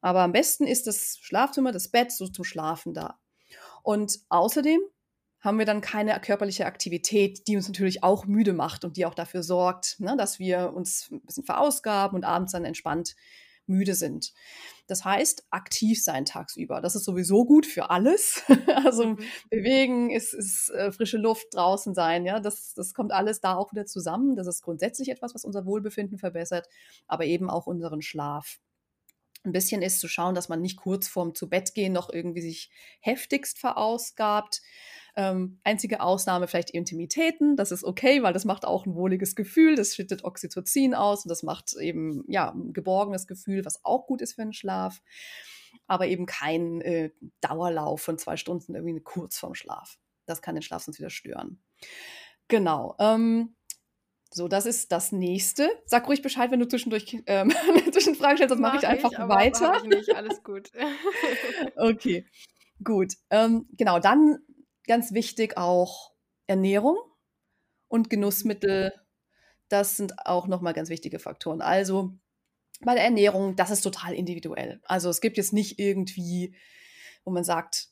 [0.00, 3.20] Aber am besten ist das Schlafzimmer, das Bett so zum Schlafen da.
[3.82, 4.80] Und außerdem
[5.40, 9.14] haben wir dann keine körperliche Aktivität, die uns natürlich auch müde macht und die auch
[9.14, 13.14] dafür sorgt, ne, dass wir uns ein bisschen verausgaben und abends dann entspannt
[13.66, 14.32] müde sind.
[14.86, 16.80] Das heißt, aktiv sein tagsüber.
[16.80, 18.42] Das ist sowieso gut für alles.
[18.84, 19.18] also mhm.
[19.50, 23.72] bewegen, ist, ist äh, frische Luft draußen sein, ja, das, das kommt alles da auch
[23.72, 24.36] wieder zusammen.
[24.36, 26.68] Das ist grundsätzlich etwas, was unser Wohlbefinden verbessert,
[27.06, 28.58] aber eben auch unseren Schlaf
[29.44, 32.40] ein bisschen ist zu schauen, dass man nicht kurz vorm zu Bett gehen noch irgendwie
[32.40, 34.62] sich heftigst verausgabt.
[35.16, 39.76] Ähm, einzige Ausnahme vielleicht Intimitäten, das ist okay, weil das macht auch ein wohliges Gefühl,
[39.76, 44.20] das schüttet Oxytocin aus und das macht eben ja ein geborgenes Gefühl, was auch gut
[44.22, 45.00] ist für den Schlaf,
[45.86, 49.98] aber eben kein äh, Dauerlauf von zwei Stunden irgendwie kurz vorm Schlaf.
[50.26, 51.62] Das kann den Schlaf sonst wieder stören.
[52.48, 52.96] Genau.
[52.98, 53.54] Ähm,
[54.30, 55.70] so, das ist das nächste.
[55.86, 57.52] Sag ruhig Bescheid, wenn du zwischendurch ähm,
[57.92, 59.76] Zwischenfragen stellst, das mache ich einfach ich, weiter.
[59.76, 60.72] Ich nicht, alles gut.
[61.76, 62.26] okay,
[62.82, 63.14] gut.
[63.30, 64.38] Ähm, genau, dann
[64.86, 66.12] ganz wichtig auch
[66.46, 66.98] Ernährung
[67.88, 68.92] und Genussmittel.
[69.68, 71.62] Das sind auch nochmal ganz wichtige Faktoren.
[71.62, 72.12] Also
[72.80, 74.80] bei der Ernährung, das ist total individuell.
[74.84, 76.54] Also es gibt jetzt nicht irgendwie,
[77.24, 77.88] wo man sagt,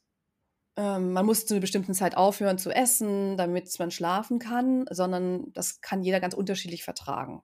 [0.76, 5.52] ähm, man muss zu einer bestimmten Zeit aufhören zu essen, damit man schlafen kann, sondern
[5.52, 7.42] das kann jeder ganz unterschiedlich vertragen.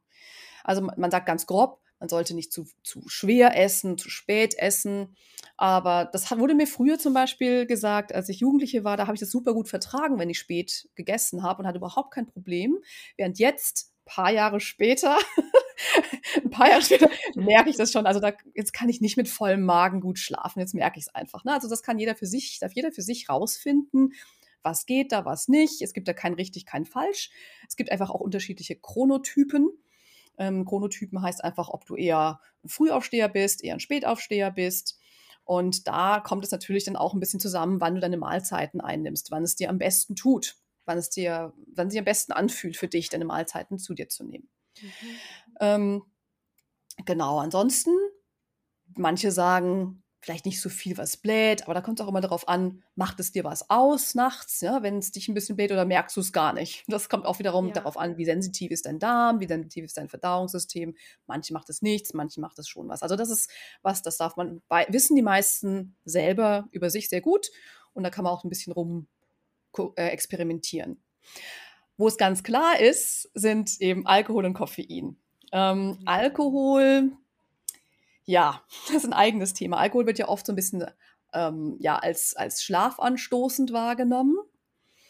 [0.64, 5.16] Also man sagt ganz grob, man sollte nicht zu, zu schwer essen, zu spät essen.
[5.60, 9.20] Aber das wurde mir früher zum Beispiel gesagt, als ich Jugendliche war, da habe ich
[9.20, 12.78] das super gut vertragen, wenn ich spät gegessen habe und hatte überhaupt kein Problem.
[13.16, 15.18] Während jetzt, ein paar Jahre später,
[16.44, 18.06] ein paar Jahre später merke ich das schon.
[18.06, 20.60] Also da, jetzt kann ich nicht mit vollem Magen gut schlafen.
[20.60, 21.44] Jetzt merke ich es einfach.
[21.44, 21.52] Ne?
[21.52, 24.12] Also das kann jeder für sich, darf jeder für sich rausfinden.
[24.62, 25.82] Was geht da, was nicht.
[25.82, 27.30] Es gibt da kein richtig, kein falsch.
[27.68, 29.70] Es gibt einfach auch unterschiedliche Chronotypen.
[30.38, 34.97] Ähm, Chronotypen heißt einfach, ob du eher ein Frühaufsteher bist, eher ein Spätaufsteher bist.
[35.48, 39.30] Und da kommt es natürlich dann auch ein bisschen zusammen, wann du deine Mahlzeiten einnimmst,
[39.30, 42.76] wann es dir am besten tut, wann es dir, wann es sich am besten anfühlt
[42.76, 44.50] für dich, deine Mahlzeiten zu dir zu nehmen.
[44.82, 44.88] Mhm.
[45.60, 46.02] Ähm,
[47.06, 47.92] genau, ansonsten,
[48.94, 52.48] manche sagen, vielleicht nicht so viel, was bläht, aber da kommt es auch immer darauf
[52.48, 55.84] an, macht es dir was aus nachts, ja, wenn es dich ein bisschen bläht oder
[55.84, 56.84] merkst du es gar nicht.
[56.98, 57.74] Das kommt auch wiederum ja.
[57.74, 60.96] darauf an, wie sensitiv ist dein Darm, wie sensitiv ist dein Verdauungssystem.
[61.26, 63.02] Manche macht es nichts, manche macht es schon was.
[63.02, 63.50] Also das ist
[63.82, 67.50] was, das darf man bei, wissen die meisten selber über sich sehr gut
[67.92, 69.06] und da kann man auch ein bisschen rum
[69.96, 71.00] äh, experimentieren.
[71.96, 75.16] Wo es ganz klar ist, sind eben Alkohol und Koffein.
[75.52, 75.98] Ähm, mhm.
[76.04, 77.12] Alkohol
[78.28, 79.78] ja, das ist ein eigenes Thema.
[79.78, 80.84] Alkohol wird ja oft so ein bisschen
[81.32, 84.36] ähm, ja, als, als schlafanstoßend wahrgenommen.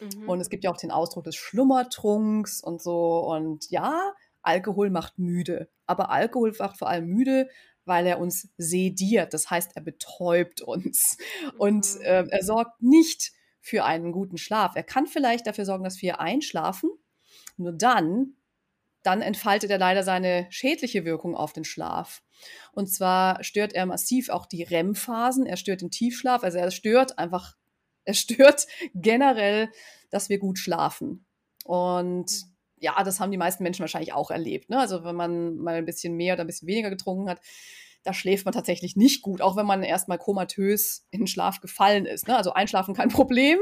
[0.01, 0.29] Mhm.
[0.29, 3.19] Und es gibt ja auch den Ausdruck des Schlummertrunks und so.
[3.19, 5.69] Und ja, Alkohol macht müde.
[5.87, 7.49] Aber Alkohol macht vor allem müde,
[7.85, 9.35] weil er uns sediert.
[9.35, 11.19] Das heißt, er betäubt uns.
[11.43, 11.61] Mhm.
[11.61, 14.77] Und äh, er sorgt nicht für einen guten Schlaf.
[14.77, 16.91] Er kann vielleicht dafür sorgen, dass wir einschlafen.
[17.57, 18.37] Nur dann
[19.03, 22.23] dann entfaltet er leider seine schädliche Wirkung auf den Schlaf.
[22.72, 27.18] Und zwar stört er massiv auch die REM-Phasen, er stört den Tiefschlaf, also er stört
[27.18, 27.57] einfach,
[28.05, 29.70] er stört generell,
[30.11, 31.27] dass wir gut schlafen.
[31.64, 32.46] Und
[32.81, 34.70] ja, das haben die meisten Menschen wahrscheinlich auch erlebt.
[34.70, 34.79] Ne?
[34.79, 37.40] Also wenn man mal ein bisschen mehr oder ein bisschen weniger getrunken hat,
[38.05, 42.07] da schläft man tatsächlich nicht gut, auch wenn man erstmal komatös in den Schlaf gefallen
[42.07, 42.29] ist.
[42.29, 42.37] Ne?
[42.37, 43.59] Also einschlafen kein Problem,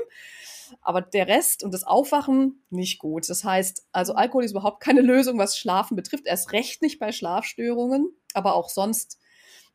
[0.81, 3.29] aber der Rest und das Aufwachen nicht gut.
[3.29, 6.26] Das heißt, also Alkohol ist überhaupt keine Lösung, was Schlafen betrifft.
[6.26, 9.18] Erst recht nicht bei Schlafstörungen, aber auch sonst,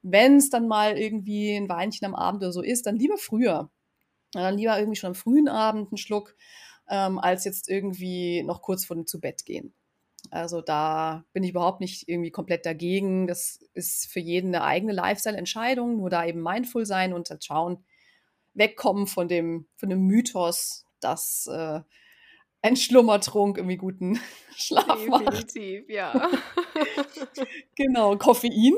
[0.01, 3.69] wenn es dann mal irgendwie ein Weinchen am Abend oder so ist, dann lieber früher.
[4.33, 6.35] Dann lieber irgendwie schon am frühen Abend einen Schluck,
[6.89, 9.73] ähm, als jetzt irgendwie noch kurz vor dem zu Bett gehen.
[10.29, 13.27] Also da bin ich überhaupt nicht irgendwie komplett dagegen.
[13.27, 15.97] Das ist für jeden eine eigene Lifestyle-Entscheidung.
[15.97, 17.83] Nur da eben mindful sein und halt schauen,
[18.53, 21.81] wegkommen von dem, von dem Mythos, dass äh,
[22.61, 24.19] ein Schlummertrunk irgendwie guten
[24.55, 25.27] Schlaf Definitiv, macht.
[25.27, 26.29] Definitiv, ja.
[27.75, 28.75] genau, Koffein.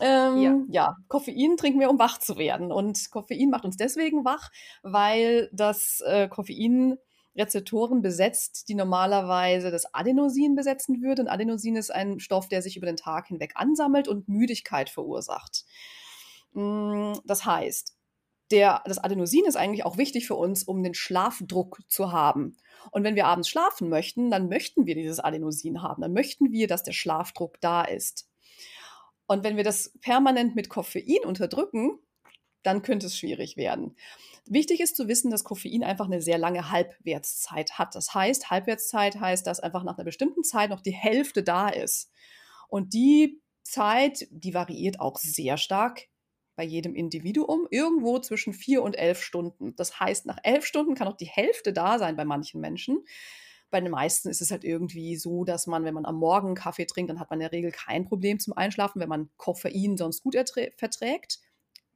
[0.00, 0.60] Ähm, ja.
[0.68, 0.96] ja.
[1.08, 2.70] Koffein trinken wir, um wach zu werden.
[2.70, 4.50] Und Koffein macht uns deswegen wach,
[4.82, 6.98] weil das äh, Koffein
[7.36, 11.22] Rezeptoren besetzt, die normalerweise das Adenosin besetzen würde.
[11.22, 15.64] Und Adenosin ist ein Stoff, der sich über den Tag hinweg ansammelt und Müdigkeit verursacht.
[16.52, 17.95] Mm, das heißt,
[18.50, 22.56] der, das Adenosin ist eigentlich auch wichtig für uns, um den Schlafdruck zu haben.
[22.92, 26.02] Und wenn wir abends schlafen möchten, dann möchten wir dieses Adenosin haben.
[26.02, 28.28] Dann möchten wir, dass der Schlafdruck da ist.
[29.26, 31.98] Und wenn wir das permanent mit Koffein unterdrücken,
[32.62, 33.96] dann könnte es schwierig werden.
[34.46, 37.94] Wichtig ist zu wissen, dass Koffein einfach eine sehr lange Halbwertszeit hat.
[37.94, 42.12] Das heißt, Halbwertszeit heißt, dass einfach nach einer bestimmten Zeit noch die Hälfte da ist.
[42.68, 46.08] Und die Zeit, die variiert auch sehr stark
[46.56, 49.76] bei jedem Individuum irgendwo zwischen vier und elf Stunden.
[49.76, 53.04] Das heißt, nach elf Stunden kann auch die Hälfte da sein bei manchen Menschen.
[53.70, 56.86] Bei den meisten ist es halt irgendwie so, dass man, wenn man am Morgen Kaffee
[56.86, 60.22] trinkt, dann hat man in der Regel kein Problem zum Einschlafen, wenn man Koffein sonst
[60.22, 61.40] gut verträgt.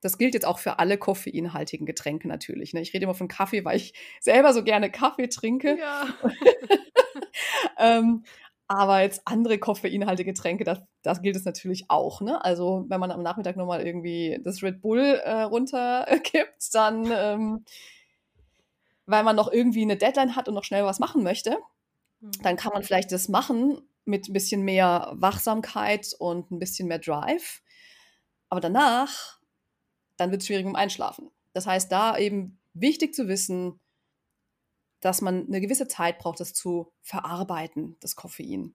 [0.02, 2.72] Das gilt jetzt auch für alle koffeinhaltigen Getränke natürlich.
[2.72, 2.80] Ne?
[2.80, 5.78] Ich rede immer von Kaffee, weil ich selber so gerne Kaffee trinke.
[5.78, 6.08] Ja.
[7.78, 8.24] ähm,
[8.70, 12.20] aber jetzt andere koffeinhaltige Getränke, das, das gilt es natürlich auch.
[12.20, 12.44] Ne?
[12.44, 17.64] Also wenn man am Nachmittag nochmal irgendwie das Red Bull äh, runterkippt, dann, ähm,
[19.06, 21.58] weil man noch irgendwie eine Deadline hat und noch schnell was machen möchte,
[22.20, 22.30] mhm.
[22.44, 27.00] dann kann man vielleicht das machen mit ein bisschen mehr Wachsamkeit und ein bisschen mehr
[27.00, 27.62] Drive.
[28.50, 29.40] Aber danach,
[30.16, 31.32] dann wird es schwierig um Einschlafen.
[31.54, 33.80] Das heißt, da eben wichtig zu wissen,
[35.00, 38.74] dass man eine gewisse Zeit braucht, das zu verarbeiten, das Koffein.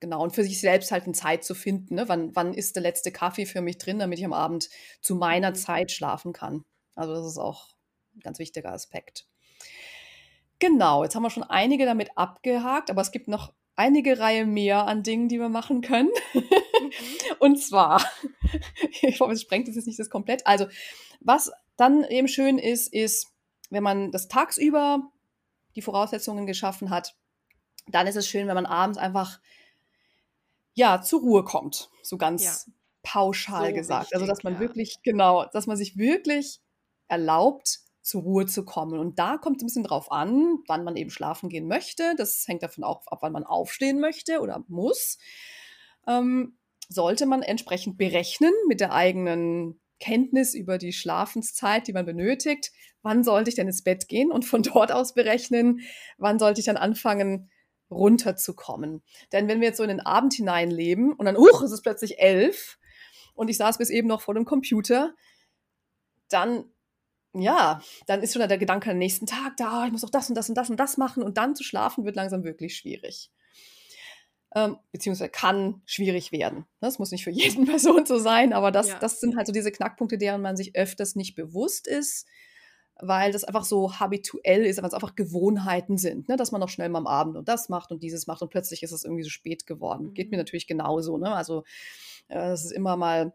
[0.00, 1.94] Genau, und für sich selbst halt eine Zeit zu finden.
[1.94, 2.08] Ne?
[2.08, 4.68] Wann, wann ist der letzte Kaffee für mich drin, damit ich am Abend
[5.00, 5.54] zu meiner mhm.
[5.54, 6.64] Zeit schlafen kann?
[6.94, 7.68] Also, das ist auch
[8.14, 9.26] ein ganz wichtiger Aspekt.
[10.58, 14.86] Genau, jetzt haben wir schon einige damit abgehakt, aber es gibt noch einige Reihe mehr
[14.86, 16.10] an Dingen, die wir machen können.
[16.34, 16.44] Mhm.
[17.38, 18.02] und zwar,
[19.02, 20.46] ich hoffe, es sprengt das jetzt nicht das komplett.
[20.46, 20.66] Also,
[21.20, 23.28] was dann eben schön ist, ist,
[23.70, 25.10] wenn man das tagsüber
[25.76, 27.14] die Voraussetzungen geschaffen hat,
[27.86, 29.40] dann ist es schön, wenn man abends einfach
[30.74, 32.72] ja zur Ruhe kommt, so ganz ja.
[33.02, 34.14] pauschal So gesagt.
[34.14, 34.60] Also, dass wichtig, man ja.
[34.60, 36.60] wirklich genau, dass man sich wirklich
[37.08, 39.00] erlaubt, zur Ruhe zu kommen.
[39.00, 42.14] Und da kommt es ein bisschen drauf an, wann man eben schlafen gehen möchte.
[42.16, 45.18] Das hängt davon auch ab, wann man aufstehen möchte oder muss.
[46.06, 46.56] Ähm,
[46.88, 52.70] sollte man entsprechend berechnen mit der eigenen Kenntnis über die Schlafenszeit, die man benötigt.
[53.02, 54.30] Wann sollte ich denn ins Bett gehen?
[54.30, 55.80] Und von dort aus berechnen,
[56.18, 57.50] wann sollte ich dann anfangen,
[57.90, 59.02] runterzukommen.
[59.32, 62.18] Denn wenn wir jetzt so in den Abend hineinleben und dann, huch, es ist plötzlich
[62.18, 62.78] elf
[63.34, 65.14] und ich saß bis eben noch vor dem Computer,
[66.28, 66.64] dann,
[67.32, 70.34] ja, dann ist schon der Gedanke am nächsten Tag da, ich muss auch das und
[70.34, 73.30] das und das und das machen und dann zu schlafen wird langsam wirklich schwierig.
[74.56, 76.64] Ähm, beziehungsweise kann schwierig werden.
[76.80, 78.98] Das muss nicht für jeden Person so sein, aber das, Ja.
[78.98, 82.26] das sind halt so diese Knackpunkte, deren man sich öfters nicht bewusst ist,
[82.98, 86.36] weil das einfach so habituell ist, weil es einfach Gewohnheiten sind, ne?
[86.36, 88.82] dass man noch schnell mal am Abend und das macht und dieses macht und plötzlich
[88.82, 90.14] ist es irgendwie so spät geworden.
[90.14, 90.40] Geht mir Mhm.
[90.40, 91.18] natürlich genauso.
[91.18, 91.30] Ne?
[91.34, 91.64] Also
[92.28, 93.34] äh, es ist immer mal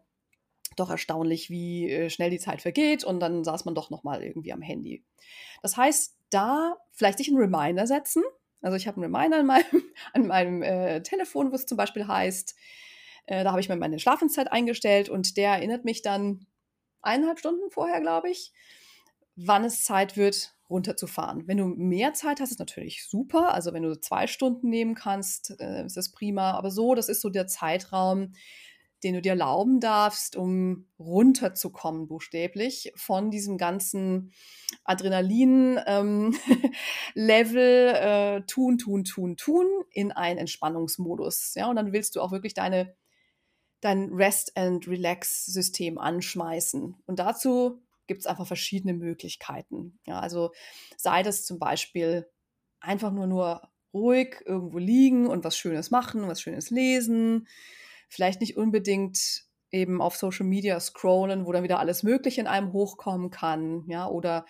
[0.74, 4.24] doch erstaunlich, wie äh, schnell die Zeit vergeht und dann saß man doch noch mal
[4.24, 5.04] irgendwie am Handy.
[5.62, 8.24] Das heißt, da vielleicht sich einen Reminder setzen.
[8.62, 12.06] Also ich habe einen Reminder an meinem, an meinem äh, Telefon, wo es zum Beispiel
[12.06, 12.56] heißt,
[13.26, 16.46] äh, da habe ich mir meine Schlafenszeit eingestellt und der erinnert mich dann
[17.02, 18.52] eineinhalb Stunden vorher, glaube ich,
[19.36, 21.46] wann es Zeit wird, runterzufahren.
[21.46, 23.52] Wenn du mehr Zeit hast, ist natürlich super.
[23.52, 26.52] Also wenn du zwei Stunden nehmen kannst, äh, ist das prima.
[26.52, 28.32] Aber so, das ist so der Zeitraum,
[29.02, 34.32] den du dir erlauben darfst, um runterzukommen, buchstäblich, von diesem ganzen
[34.84, 36.36] Adrenalin-Level
[37.94, 41.54] äh, tun, tun, tun, tun in einen Entspannungsmodus.
[41.56, 42.94] Ja, und dann willst du auch wirklich deine,
[43.80, 46.96] dein Rest-and-Relax-System anschmeißen.
[47.04, 49.98] Und dazu gibt es einfach verschiedene Möglichkeiten.
[50.06, 50.52] Ja, also
[50.96, 52.28] sei das zum Beispiel
[52.80, 57.46] einfach nur, nur ruhig irgendwo liegen und was Schönes machen, was Schönes lesen.
[58.12, 62.74] Vielleicht nicht unbedingt eben auf Social Media scrollen, wo dann wieder alles Mögliche in einem
[62.74, 63.84] hochkommen kann.
[63.86, 64.44] Ja, oder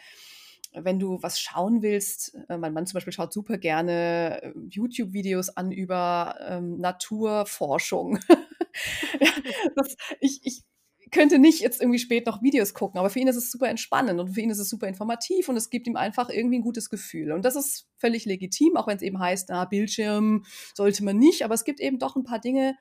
[0.73, 5.51] wenn du was schauen willst, äh, mein Mann zum Beispiel schaut super gerne äh, YouTube-Videos
[5.51, 8.19] an über ähm, Naturforschung.
[9.77, 10.65] das, ich, ich
[11.13, 14.19] könnte nicht jetzt irgendwie spät noch Videos gucken, aber für ihn ist es super entspannend
[14.19, 16.91] und für ihn ist es super informativ und es gibt ihm einfach irgendwie ein gutes
[16.91, 17.31] Gefühl.
[17.31, 20.45] Und das ist völlig legitim, auch wenn es eben heißt, na, Bildschirm
[20.75, 22.75] sollte man nicht, aber es gibt eben doch ein paar Dinge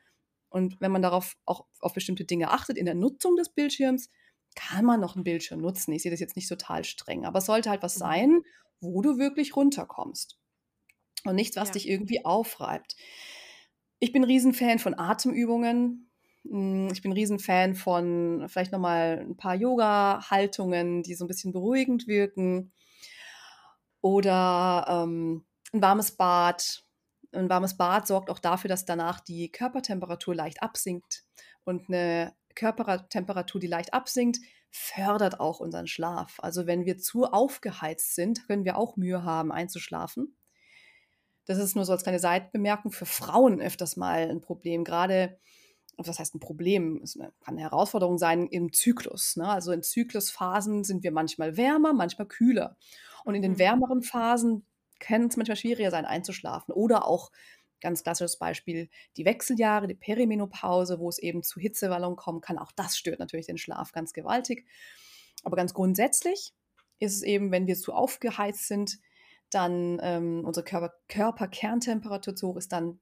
[0.52, 4.10] und wenn man darauf auch auf bestimmte Dinge achtet in der Nutzung des Bildschirms,
[4.56, 5.94] kann man noch einen Bildschirm nutzen.
[5.94, 8.00] Ich sehe das jetzt nicht total streng, aber es sollte halt was Mhm.
[8.00, 8.42] sein,
[8.82, 10.38] wo du wirklich runterkommst
[11.26, 11.74] und nichts, was Ja.
[11.74, 12.96] dich irgendwie aufreibt.
[14.00, 16.10] Ich bin Riesenfan von Atemübungen.
[16.44, 22.08] Hm, Ich bin Riesenfan von vielleicht nochmal ein paar Yoga-Haltungen, die so ein bisschen beruhigend
[22.08, 22.74] wirken.
[24.02, 26.84] Oder ähm, ein warmes Bad.
[27.34, 31.24] Ein warmes Bad sorgt auch dafür, dass danach die Körpertemperatur leicht absinkt.
[31.64, 34.40] Und eine Körpertemperatur, die leicht absinkt,
[34.70, 36.40] fördert auch unseren Schlaf.
[36.42, 40.36] Also wenn wir zu aufgeheizt sind, können wir auch Mühe haben, einzuschlafen.
[41.46, 44.84] Das ist nur so als kleine Seitenbemerkung für Frauen öfters mal ein Problem.
[44.84, 45.40] Gerade,
[45.98, 47.02] was heißt ein Problem?
[47.04, 49.36] Es kann eine Herausforderung sein im Zyklus.
[49.38, 49.48] Ne?
[49.48, 52.78] Also in Zyklusphasen sind wir manchmal wärmer, manchmal kühler.
[53.26, 53.60] Und in den Mhm.
[53.60, 54.66] wärmeren Phasen
[55.02, 56.74] kann es manchmal schwieriger sein, einzuschlafen.
[56.74, 57.32] Oder auch
[57.82, 62.58] ganz klassisches Beispiel, die Wechseljahre, die Perimenopause, wo es eben zu Hitzewallungen kommen kann.
[62.58, 64.66] Auch das stört natürlich den Schlaf ganz gewaltig.
[65.44, 66.54] Aber ganz grundsätzlich
[67.00, 69.00] ist es eben, wenn wir zu aufgeheizt sind,
[69.50, 73.02] dann ähm, unsere Körper, Körperkerntemperatur zu hoch ist, dann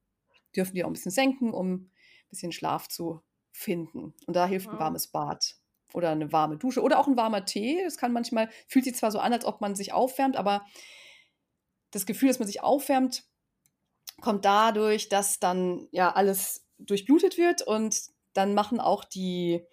[0.56, 1.90] dürfen die auch ein bisschen senken, um ein
[2.30, 3.20] bisschen Schlaf zu
[3.52, 4.14] finden.
[4.26, 5.56] Und da hilft ein warmes Bad
[5.92, 7.80] oder eine warme Dusche oder auch ein warmer Tee.
[7.84, 10.64] Das kann manchmal, fühlt sich zwar so an, als ob man sich aufwärmt, aber
[11.90, 13.24] das Gefühl, dass man sich aufwärmt,
[14.20, 18.00] kommt dadurch, dass dann ja alles durchblutet wird und
[18.32, 19.64] dann machen auch die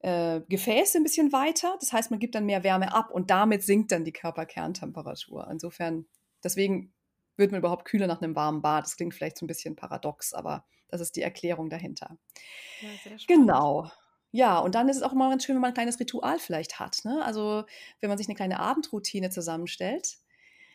[0.00, 1.76] äh, Gefäße ein bisschen weiter.
[1.80, 5.48] Das heißt, man gibt dann mehr Wärme ab und damit sinkt dann die Körperkerntemperatur.
[5.50, 6.06] Insofern,
[6.42, 6.92] deswegen
[7.36, 8.84] wird man überhaupt kühler nach einem warmen Bad.
[8.84, 12.16] Das klingt vielleicht so ein bisschen paradox, aber das ist die Erklärung dahinter.
[12.80, 13.16] Ja.
[13.26, 13.90] Genau.
[14.30, 16.80] Ja, und dann ist es auch immer ganz schön, wenn man ein kleines Ritual vielleicht
[16.80, 17.04] hat.
[17.04, 17.24] Ne?
[17.24, 17.64] Also,
[18.00, 20.18] wenn man sich eine kleine Abendroutine zusammenstellt,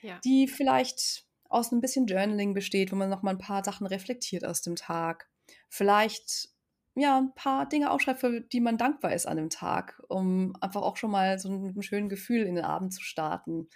[0.01, 0.19] Ja.
[0.23, 4.45] die vielleicht aus ein bisschen Journaling besteht, wo man noch mal ein paar Sachen reflektiert
[4.45, 5.27] aus dem Tag.
[5.67, 6.49] Vielleicht
[6.95, 10.81] ja ein paar Dinge aufschreibt, für die man dankbar ist an dem Tag, um einfach
[10.81, 13.69] auch schon mal so mit einem schönen Gefühl in den Abend zu starten.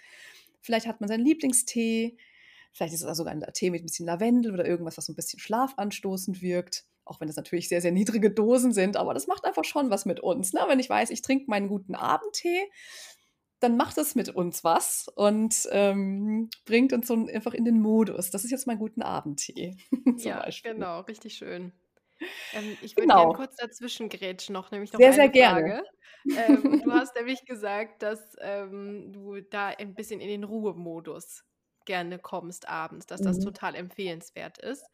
[0.60, 2.16] Vielleicht hat man seinen Lieblingstee,
[2.72, 5.16] vielleicht ist es sogar ein Tee mit ein bisschen Lavendel oder irgendwas, was so ein
[5.16, 6.84] bisschen schlafanstoßend wirkt.
[7.04, 10.06] Auch wenn das natürlich sehr, sehr niedrige Dosen sind, aber das macht einfach schon was
[10.06, 10.54] mit uns.
[10.54, 10.60] Ne?
[10.68, 12.62] Wenn ich weiß, ich trinke meinen guten Abendtee,
[13.64, 18.30] dann macht es mit uns was und ähm, bringt uns so einfach in den Modus.
[18.30, 19.76] Das ist jetzt mein guten Abendtee
[20.18, 20.62] zum Ja, Beispiel.
[20.62, 21.72] genau, richtig schön.
[22.52, 23.34] Ähm, ich würde Genau.
[23.34, 25.74] kurz dazwischen grätschen noch, nämlich noch Sehr, sehr eine gerne.
[25.74, 25.84] Frage.
[26.34, 31.44] Ähm, du hast nämlich gesagt, dass, ähm, du da ein bisschen in den Ruhemodus
[31.86, 33.40] gerne kommst abends, dass das Mhm.
[33.40, 34.90] total empfehlenswert ist.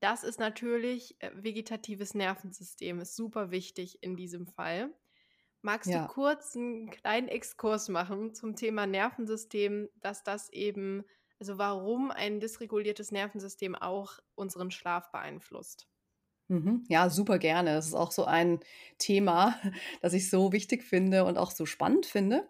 [0.00, 4.94] Das ist natürlich äh, vegetatives Nervensystem ist super wichtig in diesem Fall.
[5.64, 6.02] Magst du Ja.
[6.02, 11.04] kurz 'n kleinen Exkurs machen zum Thema Nervensystem, dass das eben
[11.38, 15.88] also, warum ein dysreguliertes Nervensystem auch unseren Schlaf beeinflusst?
[16.48, 16.84] Mhm.
[16.88, 17.74] Ja, super gerne.
[17.74, 18.60] Das ist auch so ein
[18.98, 19.56] Thema,
[20.02, 22.48] das ich so wichtig finde und auch so spannend finde.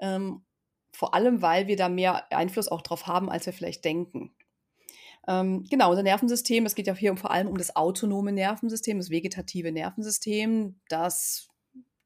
[0.00, 0.44] Ähm,
[0.92, 4.34] vor allem, weil wir da mehr Einfluss auch drauf haben, als wir vielleicht denken.
[5.28, 9.10] Ähm, genau, unser Nervensystem, es geht ja hier vor allem um das autonome Nervensystem, das
[9.10, 11.48] vegetative Nervensystem, das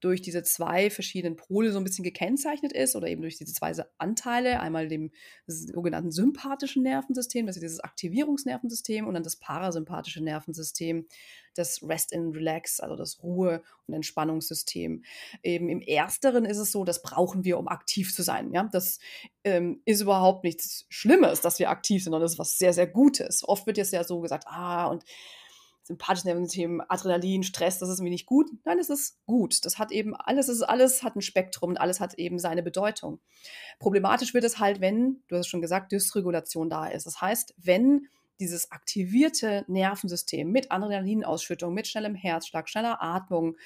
[0.03, 3.71] durch diese 2 verschiedenen Pole so 'n bisschen gekennzeichnet ist oder eben durch diese 2
[3.71, 5.13] s Anteile, einmal dem
[5.47, 11.07] sogenannten sympathischen Nervensystem, das ist dieses Aktivierungsnervensystem und dann das parasympathische Nervensystem,
[11.55, 15.05] das Rest and Relax, also das Ruhe und Entspannungssystem.
[15.43, 18.69] Eben im Ersteren ist es so, das brauchen wir, um aktiv zu sein, ja?
[18.73, 18.99] Das,
[19.45, 22.87] ähm, ist überhaupt nichts Schlimmes, dass wir aktiv sind, sondern das ist was sehr, sehr
[22.87, 23.47] Gutes.
[23.49, 25.05] Oft wird jetzt ja so gesagt: „Ah, und
[25.83, 29.65] sympathisches Nervensystem, Adrenalin, Stress, das ist irgendwie nicht gut.“ Nein, das ist gut.
[29.65, 32.63] Das hat eben alles es ist alles hat 'n Spektrum und alles hat eben seine
[32.63, 33.21] Bedeutung.
[33.79, 37.07] Problematisch wird es halt, wenn, du hast es schon gesagt, Dysregulation da ist.
[37.07, 38.09] Das heißt, wenn
[38.41, 43.57] dieses aktivierte Nervensystem mit Adrenalinausschüttung, mit schnellem Herzschlag, schneller Atmung,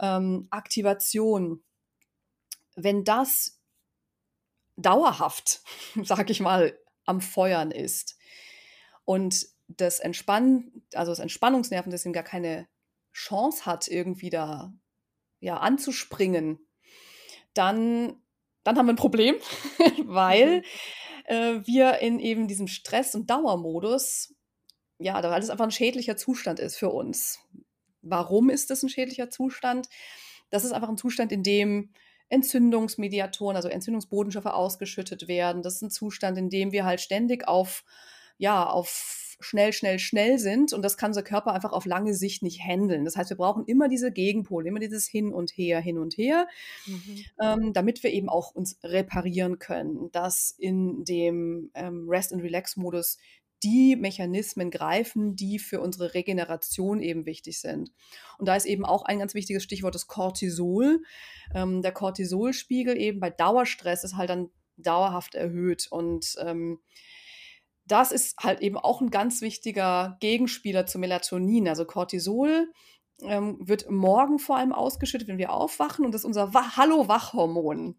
[0.00, 1.62] ähm, Aktivation
[2.76, 3.60] wenn das
[4.76, 5.62] dauerhaft,
[6.02, 8.16] sage ich mal, am Feuern ist
[9.04, 9.46] und
[9.76, 12.68] das Entspannen also, das Entspannungsnervensystem gar keine
[13.14, 14.72] Chance hat, irgendwie da,
[15.40, 16.60] ja, anzuspringen,
[17.54, 18.16] dann
[18.64, 19.36] dann haben wir 'n Problem,
[20.06, 20.64] weil, Mhm.
[21.26, 24.34] äh, wir in eben diesem Stress und Dauermodus
[25.00, 27.40] ja, da weil das einfach 'n schädlicher Zustand ist für uns.
[28.02, 29.88] Warum ist das 'n schädlicher Zustand?
[30.50, 31.92] Das ist einfach 'n Zustand, in dem
[32.30, 35.62] Entzündungsmediatoren, also Entzündungsbotenstoffe ausgeschüttet werden.
[35.62, 37.84] Das ist 'n Zustand, in dem wir halt ständig auf
[38.38, 38.88] ja, auf
[39.44, 43.04] schnell, schnell, schnell sind und das kann unser Körper einfach auf lange Sicht nicht händeln.
[43.04, 46.48] Das heißt, wir brauchen immer diese Gegenpole, immer dieses Hin und Her, hin und her,
[46.86, 47.24] Mhm.
[47.40, 52.76] ähm, damit wir eben auch uns reparieren können, dass in dem, ähm, Rest and Relax
[52.76, 53.18] Modus
[53.62, 57.92] die Mechanismen greifen, die für unsere Regeneration eben wichtig sind.
[58.38, 61.02] Und da ist eben auch ein ganz wichtiges Stichwort das Cortisol.
[61.54, 66.80] Ähm, der Cortisolspiegel eben bei Dauerstress ist halt dann dauerhaft erhöht und, ähm,
[67.86, 71.68] das ist halt eben auch 'n ganz wichtiger Gegenspieler zu Melatonin.
[71.68, 72.72] Also, Cortisol,
[73.22, 77.86] ähm, wird Morgen vor allem ausgeschüttet, wenn wir aufwachen und das ist unser Wach Hallo-Wach-Hormon.
[77.86, 77.96] Mhm.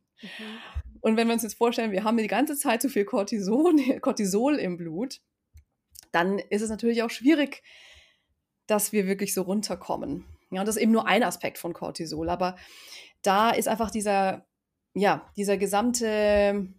[1.01, 4.55] Und wenn wir uns jetzt vorstellen, wir haben die ganze Zeit zu viel Cortison Cortisol
[4.55, 5.21] im Blut,
[6.11, 7.63] dann ist es natürlich auch schwierig,
[8.67, 10.25] dass wir wirklich so runterkommen.
[10.51, 12.55] Ja, und das ist eben nur ein Aspekt von Cortisol, aber
[13.21, 14.45] da ist einfach dieser
[14.95, 16.73] ja, dieser gesamte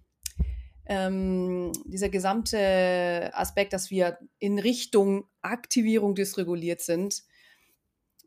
[0.86, 7.24] ähm, dieser gesamte Aspekt, dass wir in Richtung Aktivierung dysreguliert sind,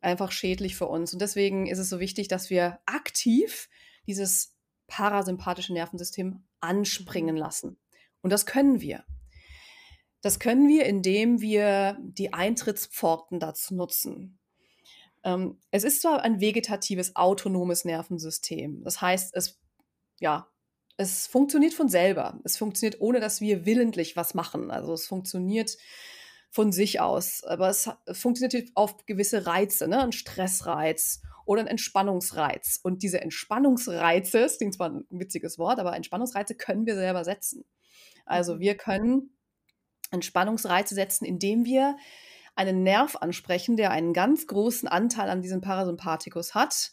[0.01, 1.13] einfach schädlich für uns.
[1.13, 3.69] Und deswegen ist es so wichtig, dass wir aktiv
[4.07, 4.55] dieses
[4.87, 6.43] parasympathische Nervensystem Mhm.
[6.59, 7.77] anspringen lassen.
[8.21, 9.03] Und das können wir.
[10.21, 14.39] Das können wir, indem wir die Eintrittspforten dazu nutzen.
[15.23, 18.83] Ähm, es ist zwar ein vegetatives autonomes Nervensystem.
[18.83, 19.59] Das heißt, es
[20.19, 20.49] ja,
[20.99, 22.39] es funktioniert von selber.
[22.45, 24.71] Es funktioniert, ohne dass wir willentlich was machen.
[24.71, 25.77] Also, es funktioniert
[26.51, 32.79] von sich aus, aber es funktioniert auf gewisse Reize, ne, 'n Stressreiz oder 'n Entspannungsreiz.
[32.83, 37.65] Und diese Entspannungsreize, es klingt zwar 'n witziges Wort, aber Entspannungsreize können wir selber setzen.
[38.25, 38.59] Also, Mhm.
[38.59, 39.37] wir können
[40.11, 41.97] Entspannungsreize setzen, indem wir
[42.55, 46.91] einen Nerv ansprechen, der einen ganz großen Anteil an diesem Parasympathikus hat,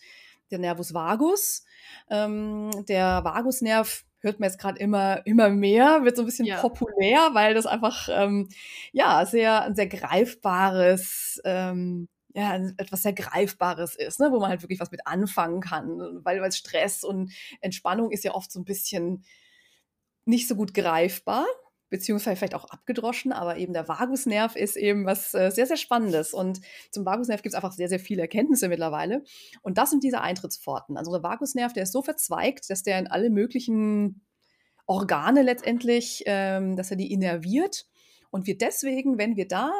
[0.50, 1.64] der Nervus vagus.
[2.10, 6.54] Ähm, der Vagusnerv hört man jetzt grad immer immer mehr, wird so 'n bisschen Ja.
[6.54, 8.48] populär, weil das einfach, ähm,
[8.92, 14.62] ja, sehr 'n sehr greifbares ähm, ja, etwas sehr Greifbares ist, ne, wo man halt
[14.62, 17.32] wirklich was mit anfangen kann, weil weil Stress und
[17.62, 19.22] Entspannung ist ja oft so 'n bisschen
[20.28, 21.46] nicht so gut greifbar,
[21.90, 26.34] beziehungsweise vielleicht auch abgedroschen, aber eben der Vagusnerv ist eben was, äh, sehr, sehr Spannendes.
[26.34, 26.60] Und
[26.90, 29.22] zum Vagusnerv gibt's einfach sehr, sehr viele Erkenntnisse mittlerweile.
[29.62, 30.96] Und das sind diese Eintrittspforten.
[30.96, 34.22] Also, der Vagusnerv, der ist so verzweigt, dass der in alle möglichen
[34.86, 37.86] Organe letztendlich ähm, dass er die innerviert
[38.30, 39.70] und wir deswegen, wenn wir da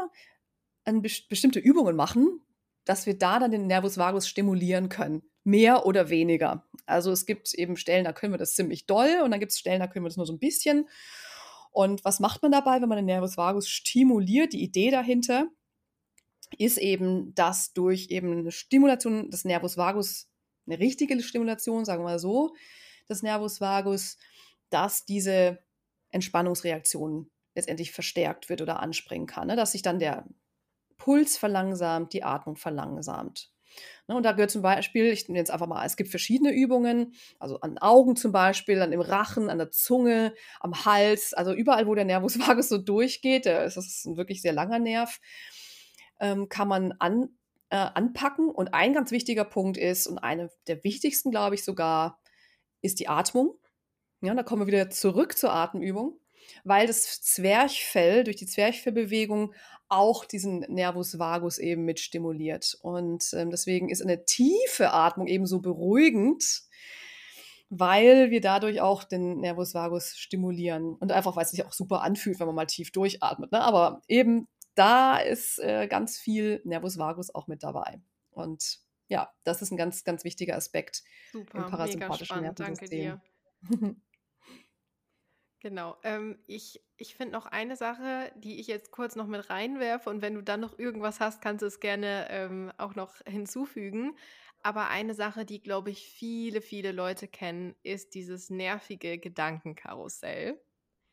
[0.84, 2.40] best bestimmte Übungen machen,
[2.84, 6.64] dass wir da dann den Nervus vagus stimulieren können, mehr oder weniger.
[6.86, 9.80] Also, es gibt eben Stellen, da können wir das ziemlich doll und dann gibt's Stellen,
[9.80, 10.88] da können wir das nur so 'n bisschen.
[11.76, 14.54] Und was macht man dabei, wenn man den Nervus vagus stimuliert?
[14.54, 15.50] Die Idee dahinter
[16.56, 20.26] ist eben, dass durch eben eine Stimulation des Nervus vagus,
[20.66, 22.54] eine richtige Stimulation, sagen wir mal so,
[23.10, 24.16] des Nervus vagus,
[24.70, 25.58] dass diese
[26.08, 29.54] Entspannungsreaktion letztendlich verstärkt wird oder anspringen kann, ne?
[29.54, 30.26] dass sich dann der
[30.96, 33.52] Puls verlangsamt, die Atmung verlangsamt.
[34.08, 37.14] Ne, und da gehört zum Beispiel, ich nenne jetzt einfach mal, es gibt verschiedene Übungen,
[37.38, 41.86] also an Augen zum Beispiel, an dem Rachen, an der Zunge, am Hals, also überall,
[41.86, 45.20] wo der Nervus vagus so durchgeht, das ist ein wirklich sehr langer Nerv,
[46.20, 47.30] ähm, kann man an,
[47.70, 48.48] äh, anpacken.
[48.48, 52.20] Und ein ganz wichtiger Punkt ist, und einer der wichtigsten, glaube ich sogar,
[52.82, 53.58] ist die Atmung.
[54.22, 56.18] Ja, da kommen wir wieder zurück zur Atemübung,
[56.64, 59.52] weil das Zwerchfell durch die Zwerchfellbewegung
[59.88, 62.76] auch diesen Nervus vagus eben mit stimuliert.
[62.82, 66.62] Und ähm, deswegen ist eine tiefe Atmung eben so beruhigend,
[67.68, 70.94] weil wir dadurch auch den Nervus vagus stimulieren.
[70.94, 73.52] Und einfach, weil es sich auch super anfühlt, wenn man mal tief durchatmet.
[73.52, 73.60] Ne?
[73.60, 78.00] Aber eben da ist äh, ganz viel Nervus vagus auch mit dabei.
[78.30, 83.20] Und ja, das ist ein ganz, ganz wichtiger Aspekt super, im parasympathischen Nervensystem.
[83.62, 83.96] Danke dir.
[85.66, 85.96] Genau.
[86.04, 90.22] Ähm, ich ich finde noch eine Sache, die ich jetzt kurz noch mit reinwerfe und
[90.22, 94.16] wenn du dann noch irgendwas hast, kannst du es gerne ähm, auch noch hinzufügen.
[94.62, 100.60] Aber eine Sache, die, glaube ich, viele, viele Leute kennen, ist dieses nervige Gedankenkarussell.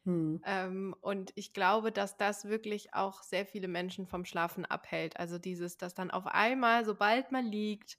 [0.06, 0.38] Hm.
[0.46, 5.18] Ähm, und ich glaube, dass das wirklich auch sehr viele Menschen vom Schlafen abhält.
[5.18, 7.98] Also dieses, dass dann auf einmal, sobald man liegt,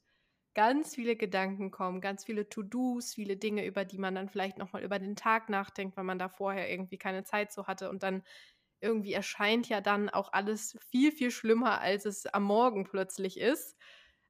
[0.55, 4.83] ganz viele Gedanken kommen, ganz viele To-Dos, viele Dinge, über die man dann vielleicht nochmal
[4.83, 8.23] über den Tag nachdenkt, weil man da vorher irgendwie keine Zeit so hatte und dann
[8.81, 13.77] irgendwie erscheint ja dann auch alles viel, viel schlimmer, als es am Morgen plötzlich ist.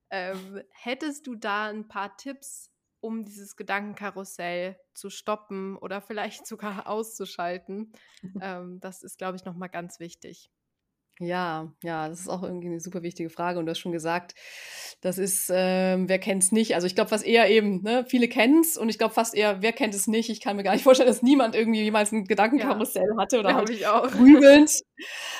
[0.10, 2.72] Ähm, hättest du da ein paar Tipps,
[3.02, 7.94] um dieses Gedankenkarussell zu stoppen oder vielleicht sogar auszuschalten?
[8.40, 10.52] ähm, das ist, glaube ich, nochmal ganz wichtig.
[11.20, 13.58] Ja, ja, das ist auch irgendwie eine super wichtige Frage.
[13.58, 14.36] Und du hast schon gesagt,
[15.00, 16.76] das ist, ähm, wer kennt es nicht?
[16.76, 19.62] Also ich glaube fast eher eben, ne, viele kennen es und ich glaube fast eher,
[19.62, 20.30] wer kennt es nicht?
[20.30, 23.56] Ich kann mir gar nicht vorstellen, dass niemand irgendwie jemals ein Gedankenkarussell ja, hatte oder
[23.56, 24.12] halt ich auch.
[24.12, 24.72] grübelnd.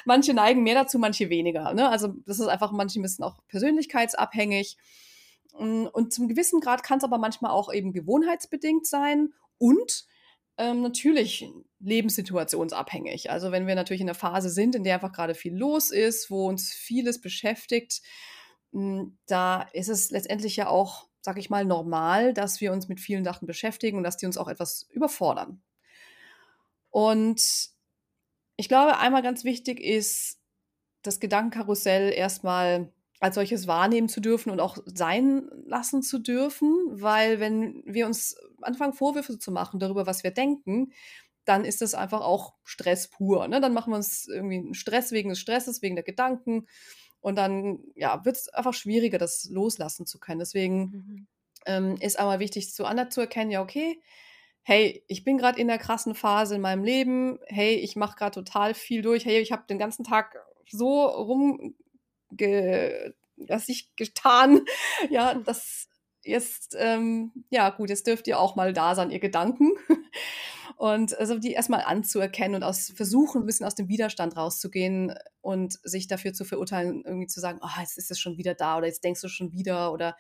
[0.06, 1.74] Manche neigen mehr dazu, manche weniger.
[1.74, 1.90] Ne?
[1.90, 4.78] Also das ist einfach, manche müssen auch persönlichkeitsabhängig.
[5.60, 10.06] Mm, und zum gewissen Grad kann es aber manchmal auch eben gewohnheitsbedingt sein und
[10.58, 11.50] ähm, natürlich
[11.86, 13.32] lebenssituationsabhängig.
[13.32, 16.30] Also wenn wir natürlich in einer Phase sind, in der einfach gerade viel los ist,
[16.30, 18.02] wo uns vieles beschäftigt,
[18.72, 23.00] hm, da ist es letztendlich ja auch, sag ich mal, normal, dass wir uns mit
[23.00, 25.62] vielen Sachen beschäftigen und dass die uns auch etwas überfordern.
[26.90, 27.70] Und
[28.58, 30.40] ich glaube, einmal ganz wichtig ist,
[31.02, 37.40] das Gedankenkarussell erstmal als solches wahrnehmen zu dürfen und auch sein lassen zu dürfen, weil
[37.40, 40.92] wenn wir uns anfangen, Vorwürfe zu machen darüber, was wir denken,
[41.46, 43.48] dann ist das einfach auch Stress pur.
[43.48, 43.62] Ne?
[43.62, 46.68] Dann machen wir uns irgendwie einen Stress wegen des Stresses, wegen der Gedanken.
[47.22, 50.40] Und dann ja, wird es einfach schwieriger, das loslassen zu können.
[50.40, 51.28] Deswegen mhm.
[51.66, 54.02] ähm, ist aber wichtig, zu anders zu erkennen, ja, okay,
[54.64, 58.34] hey, ich bin gerade in der krassen Phase in meinem Leben, hey, ich mache gerade
[58.34, 60.36] total viel durch, hey, ich habe den ganzen Tag
[60.68, 61.74] so rumge
[63.38, 64.66] was ich getan,
[65.10, 65.88] ja, das
[66.26, 69.72] jetzt, ähm, ja gut, jetzt dürft ihr auch mal da sein, ihr Gedanken.
[70.78, 75.80] Und also die erstmal anzuerkennen und aus versuchen, ein bisschen aus dem Widerstand rauszugehen und
[75.84, 78.88] sich dafür zu verurteilen, irgendwie zu sagen, oh, jetzt ist es schon wieder da oder
[78.88, 80.18] jetzt denkst du schon wieder oder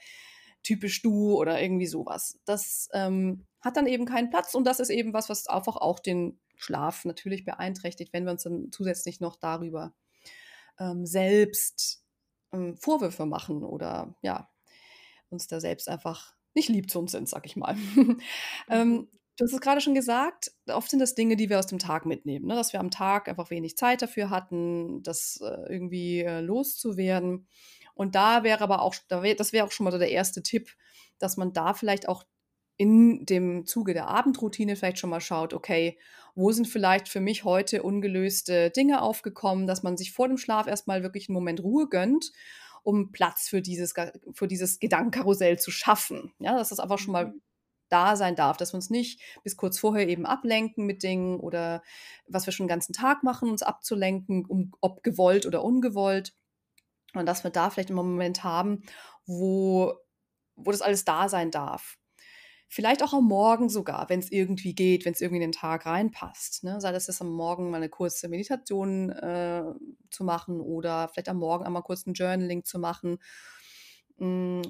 [0.63, 2.39] typisch du oder irgendwie sowas.
[2.45, 5.99] Das ähm, hat dann eben keinen Platz und das ist eben was, was einfach auch
[5.99, 9.93] den Schlaf natürlich beeinträchtigt, wenn wir uns dann zusätzlich noch darüber
[10.79, 12.03] ähm, selbst
[12.53, 14.49] ähm, Vorwürfe machen oder ja,
[15.29, 17.75] uns da selbst einfach nicht lieb zu uns sind, sag ich mal.
[18.69, 19.07] ähm, mhm.
[19.37, 22.05] du hast es gerade schon gesagt, oft sind das Dinge, die wir aus dem Tag
[22.05, 22.55] mitnehmen, ne?
[22.55, 27.47] dass wir am Tag einfach wenig Zeit dafür hatten, das äh, irgendwie äh, loszuwerden.
[27.93, 30.43] Und da wäre aber auch, da wär, das wäre auch schon mal so der erste
[30.43, 30.69] Tipp,
[31.19, 32.25] dass man da vielleicht auch
[32.77, 35.97] in dem Zuge der Abendroutine vielleicht schon mal schaut, okay,
[36.35, 40.67] wo sind vielleicht für mich heute ungelöste Dinge aufgekommen, dass man sich vor dem Schlaf
[40.67, 42.33] erstmal wirklich einen Moment Ruhe gönnt
[42.85, 43.93] um Platz für dieses,
[44.33, 46.33] für dieses Gedankenkarussell zu schaffen.
[46.39, 47.41] Ja, dass das einfach schon mal mhm.
[47.89, 51.81] da sein darf, dass wir uns nicht bis kurz vorher eben ablenken mit Dingen oder
[52.27, 56.33] was wir schon den ganzen Tag machen, uns abzulenken, um, ob gewollt oder ungewollt.
[57.15, 58.83] Und dass wir da vielleicht immer einen Moment haben,
[59.25, 59.93] wo,
[60.55, 61.97] wo das alles da sein darf.
[62.67, 65.85] Vielleicht auch am Morgen sogar, wenn es irgendwie geht, wenn es irgendwie in den Tag
[65.85, 66.63] reinpasst.
[66.63, 66.81] Ne?
[66.81, 69.63] Sei das jetzt am Morgen mal eine kurze Meditation äh,
[70.09, 73.19] zu machen oder vielleicht am Morgen einmal kurz ein Journaling zu machen.
[74.17, 74.61] Mm,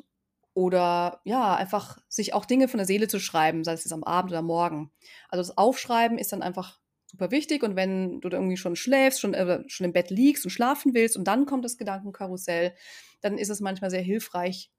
[0.53, 4.03] oder ja, einfach sich auch Dinge von der Seele zu schreiben, sei es jetzt am
[4.03, 4.91] Abend oder Morgen.
[5.29, 6.79] Also das Aufschreiben ist dann einfach
[7.15, 7.63] super wichtig.
[7.63, 11.17] Und wenn du irgendwie schon schläfst, schon, äh, schon im Bett liegst und schlafen willst
[11.17, 12.75] und dann kommt das Gedankenkarussell,
[13.21, 14.71] dann ist es manchmal sehr hilfreich,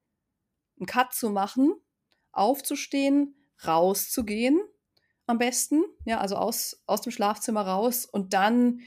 [0.79, 1.75] einen Cut zu machen,
[2.37, 3.35] aufzustehen,
[3.67, 4.61] rauszugehen
[5.27, 8.81] am besten, ja, also aus, aus dem Schlafzimmer raus und dann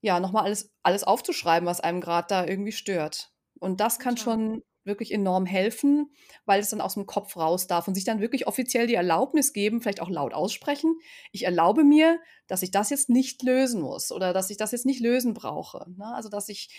[0.00, 3.32] ja nochmal alles, alles aufzuschreiben, was einem gerade da irgendwie stört.
[3.58, 6.10] Und das kann schon wirklich enorm helfen,
[6.46, 9.52] weil es dann aus dem Kopf raus darf und sich dann wirklich offiziell die Erlaubnis
[9.52, 10.98] geben, vielleicht auch laut aussprechen.
[11.32, 14.86] Ich erlaube mir, dass ich das jetzt nicht lösen muss oder dass ich das jetzt
[14.86, 15.86] nicht lösen brauche.
[15.96, 16.06] Ne?
[16.14, 16.70] Also, dass ich,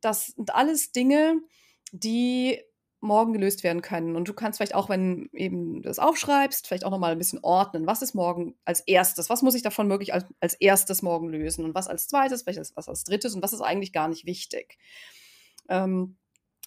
[0.00, 1.40] das sind alles Dinge,
[1.92, 2.60] die
[3.00, 4.16] morgen gelöst werden können.
[4.16, 7.86] Und du kannst vielleicht auch, wenn eben das aufschreibst, vielleicht auch nochmal ein bisschen ordnen.
[7.86, 9.30] Was ist morgen als erstes?
[9.30, 11.64] Was muss ich davon wirklich als, als erstes morgen lösen?
[11.64, 14.78] Und was als zweites, vielleicht was als drittes und was ist eigentlich gar nicht wichtig?
[15.68, 16.16] Ähm,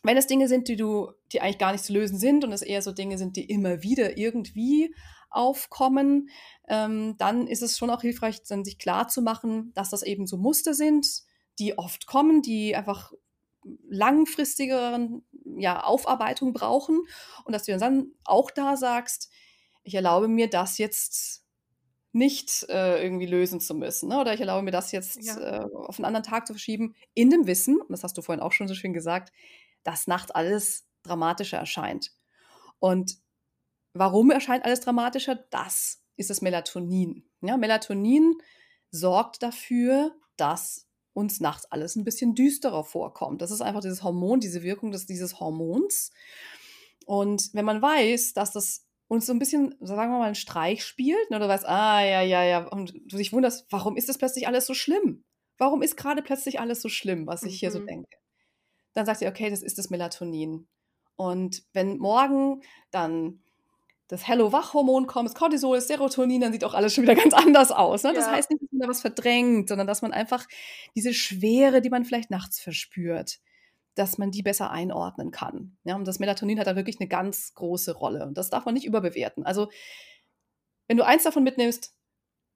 [0.04, 2.62] wenn es Dinge sind, die du, die eigentlich gar nicht zu lösen sind und es
[2.62, 4.94] eher so Dinge sind, die immer wieder irgendwie
[5.30, 6.30] aufkommen,
[6.68, 10.26] ähm, dann ist es schon auch hilfreich, dann sich klar zu machen, dass das eben
[10.26, 11.24] so Muster sind,
[11.60, 13.12] die oft kommen, die einfach
[13.90, 15.24] langfristigeren
[15.60, 17.02] ja, Aufarbeitung brauchen
[17.44, 19.30] und dass du dann auch da sagst,
[19.84, 21.46] ich erlaube mir das jetzt
[22.12, 24.10] nicht äh, irgendwie lösen zu müssen.
[24.10, 24.20] Ne?
[24.20, 25.38] Oder ich erlaube mir das jetzt ja.
[25.38, 28.42] äh, auf einen anderen Tag zu verschieben, in dem Wissen, und das hast du vorhin
[28.42, 29.32] auch schon so schön gesagt,
[29.84, 32.12] dass nachts alles dramatischer erscheint.
[32.80, 33.18] Und
[33.94, 35.36] warum erscheint alles dramatischer?
[35.36, 37.30] Das ist das Melatonin.
[37.42, 38.36] Ja, Melatonin
[38.92, 43.42] sorgt dafür, dass uns nachts alles ein bisschen düsterer vorkommt.
[43.42, 46.12] Das ist einfach dieses Hormon, diese Wirkung des, dieses Hormons.
[47.06, 50.86] Und wenn man weiß, dass das uns so ein bisschen, sagen wir mal, einen Streich
[50.86, 54.20] spielt, ne, du weißt, ah, ja, ja, ja, und du dich wunderst, warum ist das
[54.20, 55.24] plötzlich alles so schlimm?
[55.58, 57.58] Warum ist gerade plötzlich alles so schlimm, was ich mhm.
[57.58, 57.88] hier so mhm.
[57.88, 58.18] denke?
[58.94, 60.68] Dann sagt ihr, okay, das ist das Melatonin.
[61.16, 63.42] Und wenn morgen dann
[64.08, 67.72] das Hello-Wach-Hormon kommt, das Cortisol, das Serotonin, dann sieht auch alles schon wieder ganz anders
[67.72, 68.04] aus.
[68.04, 68.14] Ne?
[68.14, 68.32] Das ja.
[68.32, 70.48] heißt nicht, da was verdrängt, sondern dass man einfach
[70.96, 73.40] diese Schwere, die man vielleicht nachts verspürt,
[73.96, 75.78] dass man die besser einordnen kann.
[75.84, 78.26] Ja, und das Melatonin hat da wirklich eine ganz große Rolle.
[78.26, 79.46] Und das darf man nicht überbewerten.
[79.46, 79.70] Also,
[80.88, 81.94] wenn du eins davon mitnimmst,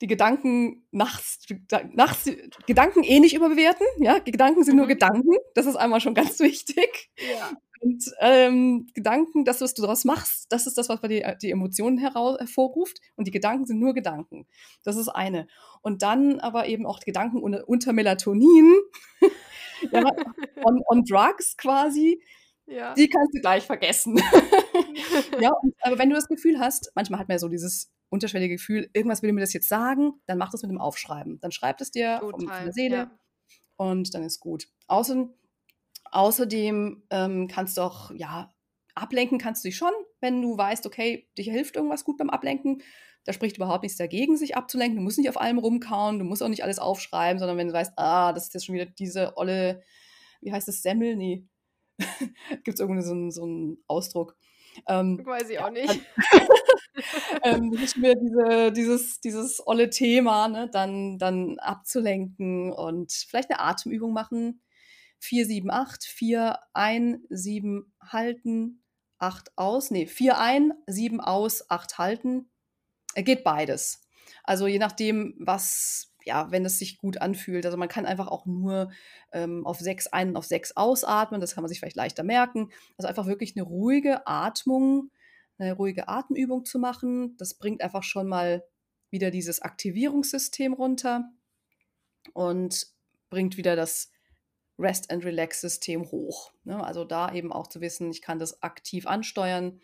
[0.02, 1.46] die Gedanken nachts,
[1.94, 2.30] nachts
[2.68, 3.86] Gedanken eh nicht überbewerten.
[4.00, 4.80] Ja, Gedanken sind mhm.
[4.80, 5.36] nur Gedanken.
[5.56, 7.10] Das ist einmal schon ganz wichtig.
[7.18, 7.52] Ja.
[7.84, 11.52] Und ähm, Gedanken, das, was du daraus machst, das ist das, was bei dir die
[11.52, 13.02] Emotionen hervorruft.
[13.18, 14.48] Und die Gedanken sind nur Gedanken.
[14.86, 15.48] Das ist eine.
[15.82, 18.74] Und dann aber eben auch Gedanken unter, unter Melatonin,
[19.92, 20.02] ja,
[20.64, 22.24] on, on Drugs quasi.
[22.68, 22.94] Ja.
[22.94, 24.18] Die kannst du gleich vergessen.
[25.42, 28.56] ja, und, aber wenn du das Gefühl hast, manchmal hat man ja so dieses unterschwellige
[28.56, 31.42] Gefühl, irgendwas will mir das jetzt sagen, dann mach das mit dem Aufschreiben.
[31.42, 33.20] Dann schreibt es dir Total, von, der Seele ja.
[33.76, 34.70] und dann ist gut.
[34.88, 35.34] Außerdem
[36.14, 38.54] Außerdem ähm, kannst du auch, ja,
[38.94, 39.92] ablenken kannst du dich schon,
[40.22, 42.84] wenn du weißt, okay, dich hilft irgendwas gut beim Ablenken.
[43.24, 44.98] Da spricht überhaupt nichts dagegen, sich abzulenken.
[44.98, 47.74] Du musst nicht auf allem rumkauen, du musst auch nicht alles aufschreiben, sondern wenn du
[47.74, 49.82] weißt, ah, das ist jetzt schon wieder diese olle,
[50.42, 51.16] wie heißt das, Semmel?
[51.16, 51.48] Nee.
[52.64, 54.38] Gibt es irgendwie so einen, so einen Ausdruck.
[54.88, 56.00] Ähm, Weiß ich auch nicht.
[57.44, 60.70] ähm, das ist wieder diese, dieses, dieses olle Thema, ne?
[60.72, 64.62] dann, dann abzulenken und vielleicht eine Atemübung machen
[65.24, 68.84] 4, 7, 8, 4 ein, 7 halten,
[69.20, 69.90] 8 aus.
[69.90, 72.52] Nee, 4 ein, 7 aus, 8 halten.
[73.16, 74.02] Er geht beides.
[74.44, 77.66] Also je nachdem, was, ja, wenn es sich gut anfühlt.
[77.66, 78.92] Also man kann einfach auch nur
[79.32, 81.40] ähm, auf 6 ein und auf 6 ausatmen.
[81.40, 82.70] Das kann man sich vielleicht leichter merken.
[82.98, 85.10] Also einfach wirklich eine ruhige Atmung,
[85.58, 87.38] eine ruhige Atemübung zu machen.
[87.38, 88.66] Das bringt einfach schon mal
[89.10, 91.32] wieder dieses Aktivierungssystem runter
[92.34, 92.88] und
[93.30, 94.13] bringt wieder das
[94.80, 96.52] Rest and Relax System hoch.
[96.64, 96.84] Ne?
[96.84, 99.80] Also da eben auch zu wissen, ich kann das aktiv ansteuern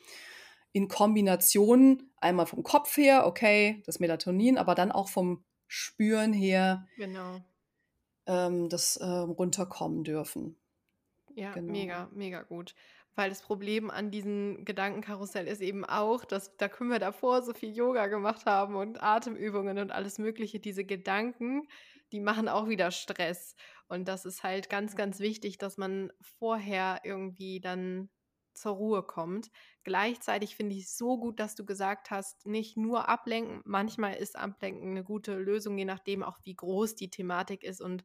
[0.71, 6.87] in Kombination einmal vom Kopf her, okay, das Melatonin, aber dann auch vom Spüren her,
[6.97, 7.41] genau.
[8.25, 10.55] ähm, das äh, runterkommen dürfen.
[11.35, 11.71] Ja, genau.
[11.71, 12.75] mega, mega gut.
[13.15, 17.53] Weil das Problem an diesem Gedankenkarussell ist eben auch, dass da können wir davor so
[17.53, 20.59] viel Yoga gemacht haben und Atemübungen und alles Mögliche.
[20.59, 21.67] Diese Gedanken,
[22.11, 23.55] die machen auch wieder Stress.
[23.87, 28.09] Und das ist halt ganz, ganz wichtig, dass man vorher irgendwie dann
[28.53, 29.49] zur Ruhe kommt.
[29.83, 33.61] Gleichzeitig finde ich es so gut, dass du gesagt hast, nicht nur ablenken.
[33.65, 38.03] Manchmal ist Ablenken eine gute Lösung, je nachdem auch, wie groß die Thematik ist und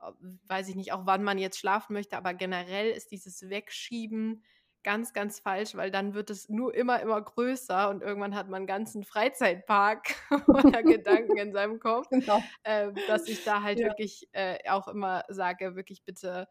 [0.00, 0.12] äh,
[0.44, 2.16] weiß ich nicht, auch wann man jetzt schlafen möchte.
[2.16, 4.44] Aber generell ist dieses Wegschieben
[4.86, 8.58] ganz, ganz falsch, weil dann wird es nur immer, immer größer und irgendwann hat man
[8.58, 10.14] einen ganzen Freizeitpark
[10.46, 12.40] oder Gedanken in seinem Kopf, genau.
[12.62, 13.88] äh, dass ich da halt ja.
[13.88, 16.46] wirklich äh, auch immer sage, wirklich bitte,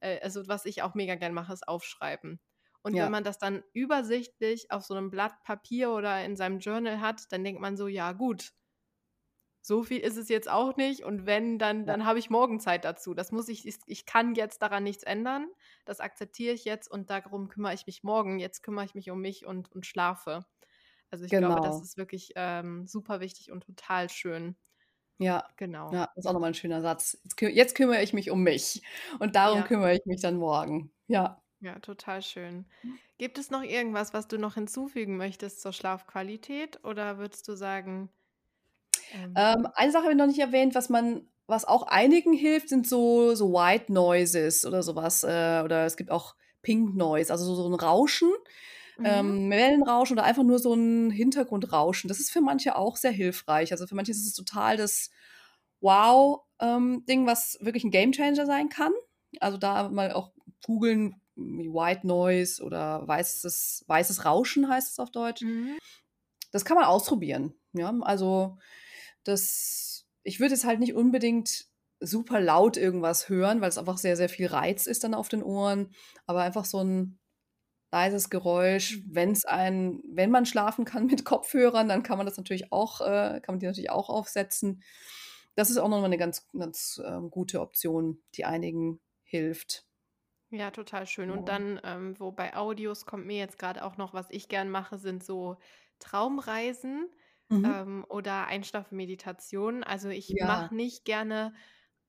[0.00, 2.40] äh, also was ich auch mega gern mache, ist aufschreiben.
[2.82, 3.04] Und ja.
[3.04, 7.30] wenn man das dann übersichtlich auf so einem Blatt Papier oder in seinem Journal hat,
[7.30, 8.54] dann denkt man so, ja gut,
[9.62, 12.84] so viel ist es jetzt auch nicht und wenn, dann dann habe ich morgen Zeit
[12.84, 13.14] dazu.
[13.14, 15.48] Das muss ich ich kann jetzt daran nichts ändern.
[15.84, 18.38] Das akzeptiere ich jetzt und darum kümmere ich mich morgen.
[18.38, 20.46] Jetzt kümmere ich mich um mich und und schlafe.
[21.10, 21.82] Also, ich glaube, das Genau.
[21.82, 24.56] ist wirklich, ähm, super wichtig und total schön.
[25.20, 25.98] Ja, Genau.
[25.98, 27.18] ja, ist auch noch mal 'n schöner Satz.
[27.24, 28.82] Jetzt kü jetzt kümmere ich mich um mich
[29.18, 29.64] und darum Ja.
[29.64, 30.92] kümmere ich mich dann morgen.
[31.08, 31.42] Ja.
[31.62, 32.66] Ja, total schön.
[33.18, 38.10] Gibt es noch irgendwas, was du noch hinzufügen möchtest zur Schlafqualität oder würdest du sagen
[39.10, 42.68] ähm Ähm, eine Sache habe ich noch nicht erwähnt, was man was auch einigen hilft,
[42.68, 47.32] sind so so White Noises oder so was, äh, oder es gibt auch Pink Noise,
[47.32, 48.30] also so so 'n Rauschen,
[48.98, 49.38] Mhm.
[49.38, 52.08] ähm, Wellenrauschen oder einfach nur so 'n Hintergrundrauschen.
[52.08, 53.72] Das ist für manche auch sehr hilfreich.
[53.72, 55.10] Also, für manche ist es total das
[55.80, 58.92] Wow, ähm, was wirklich 'n Gamechanger sein kann.
[59.40, 60.32] Also, da mal auch
[60.66, 65.42] googeln, wie White Noise oder weißes weißes Rauschen heißt es auf Deutsch.
[65.42, 65.78] Mhm.
[66.52, 67.90] Das kann man ausprobieren, ja?
[68.00, 68.58] Also,
[69.28, 71.66] das ich würde jetzt halt nicht unbedingt
[72.00, 75.94] super laut irgendwas hören, weil's einfach sehr, sehr viel Reiz ist dann auf den Ohren,
[76.26, 77.18] aber einfach so 'n
[77.92, 79.08] leises Geräusch, Mhm.
[79.08, 83.40] wenn's einen wenn man schlafen kann mit Kopfhörern, dann kann man das natürlich auch äh,
[83.42, 84.82] kann man die natürlich auch aufsetzen.
[85.56, 89.86] Das ist auch noch mal 'ne ganz ganz, ähm, gute Option, die einigen hilft.
[90.50, 91.30] Ja, total schön.
[91.30, 94.70] Und dann, ähm, wo bei Audios kommt mir jetzt grad auch noch was ich gern
[94.70, 95.58] mache, sind so
[95.98, 97.10] Traumreisen,
[97.50, 97.78] Mhm.
[97.80, 99.84] ähm, oder Einschlafmeditationen.
[99.84, 100.40] Also, ich Ja.
[100.40, 101.54] mache nicht gerne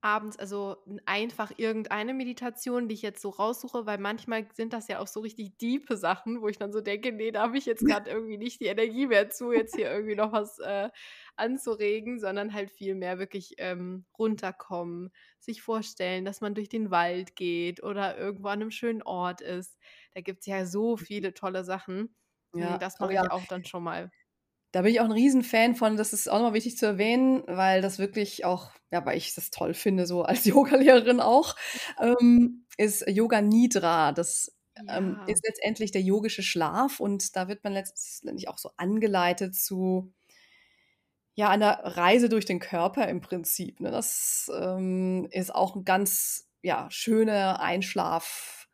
[0.01, 4.99] abends also, einfach irgendeine Meditation, die ich jetzt so raussuche, weil manchmal sind das ja
[4.99, 7.83] auch so richtig diepe Sachen, wo ich dann so denke: „Ne, da habe ich jetzt
[7.85, 10.89] grad irgendwie nicht die Energie mehr zu, jetzt hier irgendwie noch was, äh,
[11.35, 17.35] anzuregen“, sondern halt viel mehr wirklich, ähm, runterkommen, sich vorstellen, dass man durch den Wald
[17.35, 19.77] geht oder irgendwo an 'nem schönen Ort ist.
[20.13, 22.15] Da gibt's ja so viele tolle Sachen.
[22.53, 24.11] Hm, Ja, das oh mache ich auch dann schon mal.
[24.73, 25.97] Da bin ich auch 'n Riesenfan von.
[25.97, 29.33] Das ist auch noch mal wichtig zu erwähnen, weil das wirklich auch ja, weil ich
[29.35, 31.55] das toll finde, so als Yogalehrerin auch,
[31.99, 34.11] ähm, ist Yoga Nidra.
[34.11, 34.55] Das,
[34.87, 35.25] ähm, Ja.
[35.25, 40.11] ist letztendlich der yogische Schlaf und da wird man letztendlich auch so angeleitet zu
[41.37, 43.91] ja, einer Reise durch den Körper im Prinzip, ne?
[43.91, 48.67] Das, ähm, ist auch 'n ganz, ja, schöner Einschlaf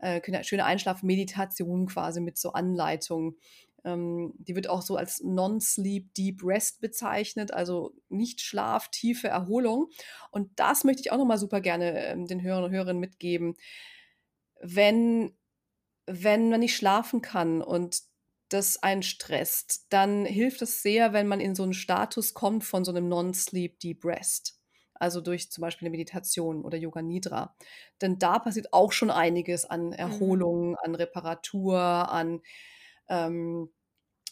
[0.00, 3.36] äh, schöne Einschlafmeditation quasi mit so Anleitung.
[3.84, 9.88] Ähm, die wird auch so als Non-Sleep Deep Rest bezeichnet, also Nicht-Schlaf, tiefe Erholung.
[10.30, 13.54] Und das möchte ich auch noch mal super gerne, ähm, den Hörern und Hörerinnen mitgeben.
[14.60, 15.36] Wenn
[16.06, 18.02] wenn man nicht schlafen kann und
[18.50, 22.84] das einen stresst, dann hilft es sehr, wenn man in so 'n Status kommt von
[22.84, 24.60] so 'nem Non-Sleep Deep Rest,
[24.94, 27.56] also durch zum Beispiel 'ne Meditation oder Yoga Nidra.
[28.02, 30.42] Denn da passiert auch schon einiges an Mhm.
[30.42, 32.42] Erholung, an Reparatur, an,
[33.12, 33.70] ähm,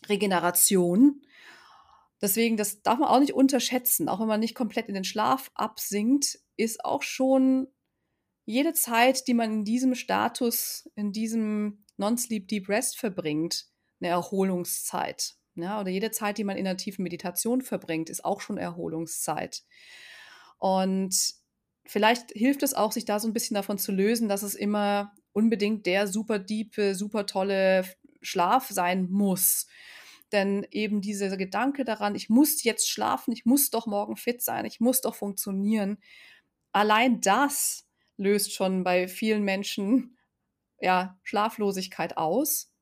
[0.09, 1.23] Regeneration.
[2.23, 4.09] Deswegen, das darf man auch nicht unterschätzen.
[4.09, 7.69] Auch wenn man nicht komplett in den Schlaf absinkt, ist auch schon
[8.47, 13.67] jede Zeit, die man in diesem Status, in diesem Non-Sleep Deep Rest verbringt,
[14.01, 15.81] 'ne Erholungszeit, ja?
[15.81, 19.63] Oder jede Zeit, die man in 'ner tiefen Meditation verbringt, ist auch schon Erholungszeit.
[20.61, 21.17] Und
[21.87, 25.15] vielleicht hilft es auch, sich da so 'n bisschen davon zu lösen, dass es immer
[25.33, 27.85] unbedingt der super diepe, super tolle
[28.23, 29.67] Schlaf sein muss.
[30.33, 34.65] Denn eben dieser Gedanke daran: „Ich muss jetzt schlafen, ich muss doch morgen fit sein,
[34.67, 35.99] ich muss doch funktionieren.“
[36.73, 40.19] Allein das löst schon bei vielen Menschen,
[40.81, 42.73] ja, Schlaflosigkeit aus.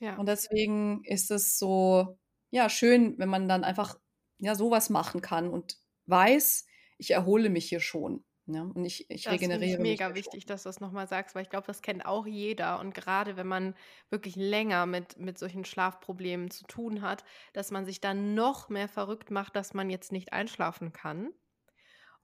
[0.00, 0.16] Ja.
[0.16, 2.18] Und deswegen ist es so,
[2.50, 3.98] ja, schön, wenn man dann einfach,
[4.38, 6.66] ja, so was machen kann und weiß:
[6.98, 10.34] „Ich erhole mich hier schon, ne, und ich ich Das regeneriere mich mega hier schon.“
[10.34, 12.80] wichtig, dass du das noch mal sagst, weil ich glaube, das kennt auch jeder.
[12.80, 13.76] Und gerade wenn man
[14.10, 18.88] wirklich länger mit mit solchen Schlafproblemen zu tun hat, dass man sich dann noch mehr
[18.88, 21.30] verrückt macht, dass man jetzt nicht einschlafen kann.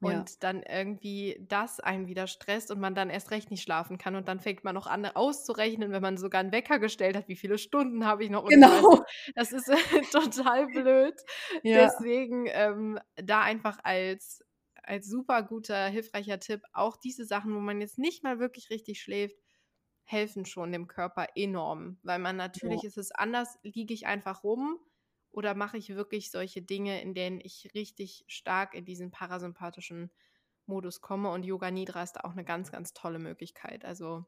[0.00, 0.28] Ja.
[0.28, 4.16] Und dann irgendwie das einen wieder stresst und man dann erst recht nicht schlafen kann.
[4.16, 7.36] Und dann fängt man noch an auszurechnen, wenn man sogar 'n Wecker gestellt hat: „Wie
[7.36, 8.70] viele Stunden habe ich noch?“ und so.
[8.70, 9.04] Also, Genau.
[9.36, 9.66] das ist
[10.12, 11.14] total blöd.
[11.62, 11.92] Ja.
[11.92, 14.44] Deswegen, ähm, da einfach als
[14.88, 19.00] als super guter, hilfreicher Tipp auch diese Sachen, wo man jetzt nicht mal wirklich richtig
[19.02, 19.36] schläft,
[20.04, 21.98] helfen schon dem Körper enorm.
[22.02, 22.78] Weil man Ja.
[22.78, 24.78] natürlich ist es anders, liege ich einfach rum
[25.30, 30.12] oder mache ich wirklich solche Dinge, in denen ich richtig stark in diesen parasympathischen
[30.66, 33.84] Modus komme und Yoga Nidra ist da auch 'ne ganz, ganz tolle Möglichkeit.
[33.84, 34.26] Also,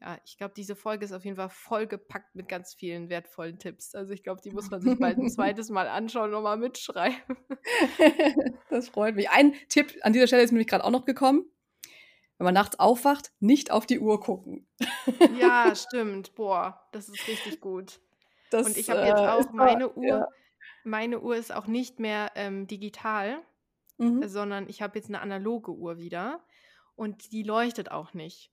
[0.00, 3.94] ja, ich glaube, diese Folge ist auf jeden Fall vollgepackt mit ganz vielen wertvollen Tipps.
[3.94, 7.36] Also, ich glaube, die muss man sich bald 'n zweites Mal anschauen und mal mitschreiben.
[8.70, 9.28] Das freut mich.
[9.30, 11.44] Ein Tipp an dieser Stelle ist mir nämlich grad auch noch gekommen.
[12.38, 14.66] Wenn man nachts aufwacht, nicht auf die Uhr gucken.
[15.38, 16.34] Ja, stimmt.
[16.34, 18.00] Boah, das ist richtig gut.
[18.00, 20.18] Und Das, ich habe jetzt äh, ist auch zwar meine ja.
[20.20, 20.28] Uhr
[20.84, 23.42] meine Uhr ist auch nicht mehr, ähm, digital.
[23.98, 24.26] mhm.
[24.26, 26.40] sondern ich habe jetzt eine analoge Uhr wieder
[26.96, 28.50] und die leuchtet auch nicht.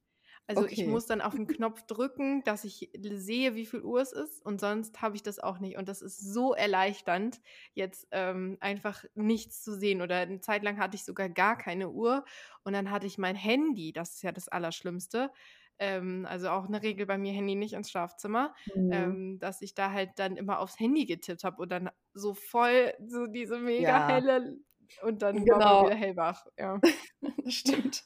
[0.49, 0.73] Also okay.
[0.81, 4.43] ich muss dann auf den Knopf drücken, dass ich sehe, wie viel Uhr es ist
[4.43, 5.77] und sonst habe ich das auch nicht.
[5.77, 7.39] Und das ist so erleichternd,
[7.75, 10.01] jetzt ähm, einfach nichts zu sehen.
[10.01, 12.25] Oder eine Zeit lang hatte ich sogar gar keine Uhr
[12.63, 15.29] und dann hatte ich mein Handy, das ist ja das Allerschlimmste.
[15.77, 18.91] Ähm, also auch eine Regel bei mir, Handy nicht ins Schlafzimmer, mhm.
[18.91, 22.95] ähm, dass ich da halt dann immer aufs Handy getippt habe und dann so voll
[23.05, 24.07] so diese mega ja.
[24.07, 24.57] helle
[25.03, 25.59] und dann genau.
[25.59, 26.47] war man wieder hellwach.
[26.57, 26.81] Ja.
[27.45, 28.03] das stimmt.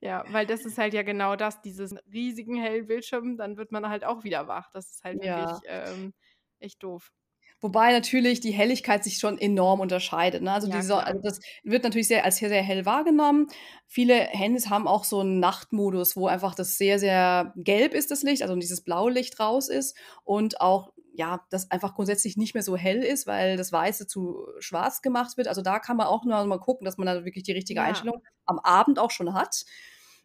[0.00, 3.88] Ja, weil das ist halt ja genau das, dieses riesigen hellen Bildschirm, dann wird man
[3.88, 4.70] halt auch wieder wach.
[4.72, 5.38] Das ist halt ja.
[5.38, 6.14] wirklich ähm,
[6.58, 7.12] echt doof.
[7.60, 10.42] Wobei natürlich die Helligkeit sich schon enorm unterscheidet.
[10.42, 10.52] Ne?
[10.52, 13.46] Also, ja, diese, also, das wird natürlich sehr, als sehr, sehr hell wahrgenommen.
[13.86, 18.22] Viele Handys haben auch so einen Nachtmodus, wo einfach das sehr, sehr gelb ist, das
[18.22, 22.76] Licht, also dieses Blaulicht raus ist und auch ja, das einfach grundsätzlich nicht mehr so
[22.76, 25.48] hell ist, weil das Weiße zu schwarz gemacht wird.
[25.48, 27.86] Also da kann man auch nur mal gucken, dass man da wirklich die richtige ja.
[27.86, 29.64] Einstellung am Abend auch schon hat,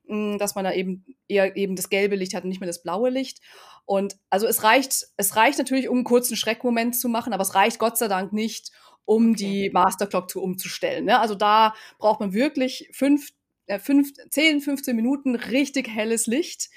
[0.05, 2.83] hm, dass man da eben eher eben das gelbe Licht hat und nicht mehr das
[2.83, 3.39] blaue Licht.
[3.85, 7.55] Und also es reicht, es reicht natürlich, um einen kurzen Schreckmoment zu machen, aber es
[7.55, 8.71] reicht Gott sei Dank nicht,
[9.05, 9.35] um okay.
[9.35, 11.05] die Masterclock zu umzustellen.
[11.05, 11.19] Ne?
[11.19, 13.29] Also da braucht man wirklich fünf,
[13.67, 16.69] äh, fünf, 10, 15 Minuten richtig helles Licht,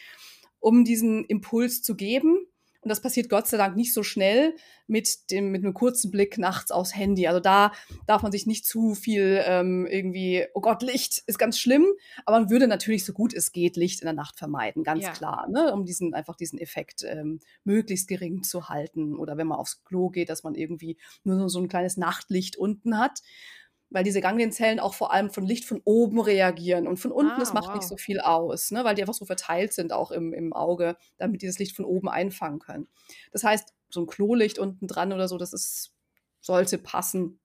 [0.61, 2.47] um diesen Impuls zu geben.
[2.85, 4.55] Und das passiert Gott sei Dank nicht so schnell
[4.87, 7.27] mit, dem, mit einem kurzen Blick nachts aufs Handy.
[7.27, 7.73] Also da
[8.07, 11.87] darf man sich nicht zu viel ähm, irgendwie, oh Gott, Licht ist ganz schlimm.
[12.27, 15.13] Aber man würde natürlich so gut es geht Licht in der Nacht vermeiden, ganz ja.
[15.13, 15.73] klar, ne?
[15.73, 19.17] um diesen, einfach diesen Effekt ähm, möglichst gering zu halten.
[19.17, 22.99] Oder wenn man aufs Klo geht, dass man irgendwie nur so ein kleines Nachtlicht unten
[22.99, 23.23] hat
[23.95, 27.39] weil diese Ganglienzellen auch vor allem von Licht von oben reagieren und von unten, ah,
[27.39, 27.77] das macht wow.
[27.77, 30.97] nicht so viel aus, ne, weil die einfach so verteilt sind auch im, im Auge,
[31.17, 32.89] damit die das Licht von oben einfangen können.
[33.31, 35.95] Das heißt, so ein Klolicht unten dran oder so, das ist,
[36.41, 37.39] sollte passen,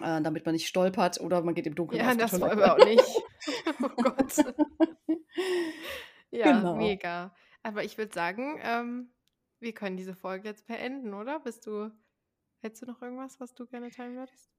[0.00, 2.84] äh, damit man nicht stolpert oder man geht im Dunkeln Ja, das wollen wir auch
[2.86, 3.04] nicht.
[3.82, 4.38] oh Gott.
[6.30, 6.76] ja, genau.
[6.76, 7.34] mega.
[7.62, 9.12] Aber ich würde sagen, ähm,
[9.60, 11.40] wir können diese Folge jetzt beenden, oder?
[11.40, 11.90] Bist du,
[12.62, 14.50] hättest du noch irgendwas, was du gerne teilen würdest?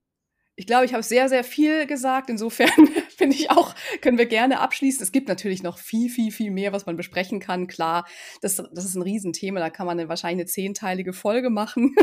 [0.57, 2.29] Ich glaube, ich habe sehr, sehr viel gesagt.
[2.29, 2.69] Insofern
[3.17, 5.03] finde ich auch, können wir gerne abschließen.
[5.03, 7.67] Es gibt natürlich noch viel, viel, viel mehr, was man besprechen kann.
[7.67, 8.05] Klar,
[8.41, 9.59] das, das ist ein Riesenthema.
[9.59, 11.95] Da kann man eine, wahrscheinlich eine zehnteilige Folge machen.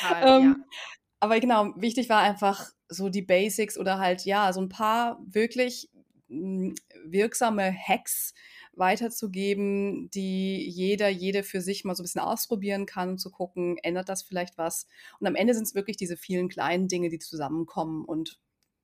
[0.00, 0.76] Total, ähm, ja.
[1.20, 5.90] Aber genau, wichtig war einfach so die Basics oder halt, ja, so ein paar wirklich
[6.28, 6.74] mh, hm,
[7.04, 8.34] wirksame Hacks,
[8.74, 13.76] weiterzugeben, die jeder, jede für sich mal so ein bisschen ausprobieren kann, um zu gucken,
[13.82, 14.86] ändert das vielleicht was.
[15.20, 18.04] Und am Ende sind es wirklich diese vielen kleinen Dinge, die zusammenkommen.
[18.04, 18.38] Und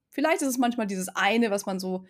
[0.09, 2.05] vielleicht ist es manchmal dieses eine, was man so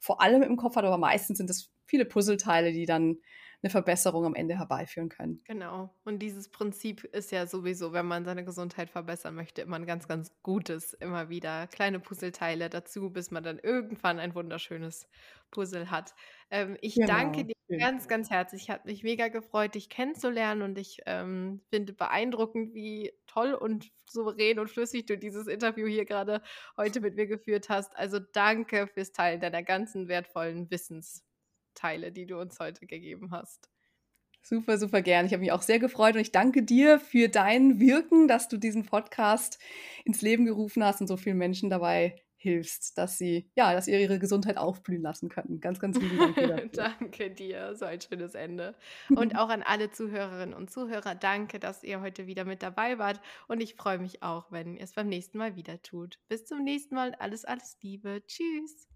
[0.00, 3.18] vor allem im Kopf hat, aber meistens sind es viele Puzzleteile, die dann
[3.62, 5.42] eine Verbesserung am Ende herbeiführen können.
[5.44, 5.94] Genau.
[6.04, 10.08] Und dieses Prinzip ist ja sowieso, wenn man seine Gesundheit verbessern möchte, immer ein ganz,
[10.08, 10.94] ganz gutes.
[10.94, 15.08] Immer wieder kleine Puzzleteile dazu, bis man dann irgendwann ein wunderschönes
[15.50, 16.14] Puzzle hat.
[16.50, 17.06] Ähm, ich genau.
[17.08, 18.62] danke dir ganz, ganz herzlich.
[18.62, 23.90] Ich habe mich mega gefreut, dich kennenzulernen und ich ähm, finde beeindruckend, wie toll und
[24.08, 26.42] souverän und flüssig du dieses Interview hier gerade
[26.76, 27.96] heute mit mir geführt hast.
[27.96, 31.24] Also danke fürs Teilen deiner ganzen wertvollen Wissens.
[31.80, 33.68] Teile, die du uns heute gegeben hast.
[34.42, 35.26] Super, super gern.
[35.26, 38.56] Ich habe mich auch sehr gefreut und ich danke dir für dein Wirken, dass du
[38.56, 39.58] diesen Podcast
[40.04, 43.92] ins Leben gerufen hast und so vielen Menschen dabei hilfst, dass sie, ja, dass sie
[43.92, 45.60] ihre Gesundheit aufblühen lassen können.
[45.60, 46.34] Ganz, ganz lieben Dank.
[46.36, 46.68] Dafür.
[46.72, 48.74] danke dir, so ein schönes Ende.
[49.10, 53.20] Und auch an alle Zuhörerinnen und Zuhörer, danke, dass ihr heute wieder mit dabei wart.
[53.46, 56.18] Und ich freue mich auch, wenn ihr es beim nächsten Mal wieder tut.
[56.28, 57.14] Bis zum nächsten Mal.
[57.16, 58.22] Alles, alles Liebe.
[58.26, 58.88] Tschüss.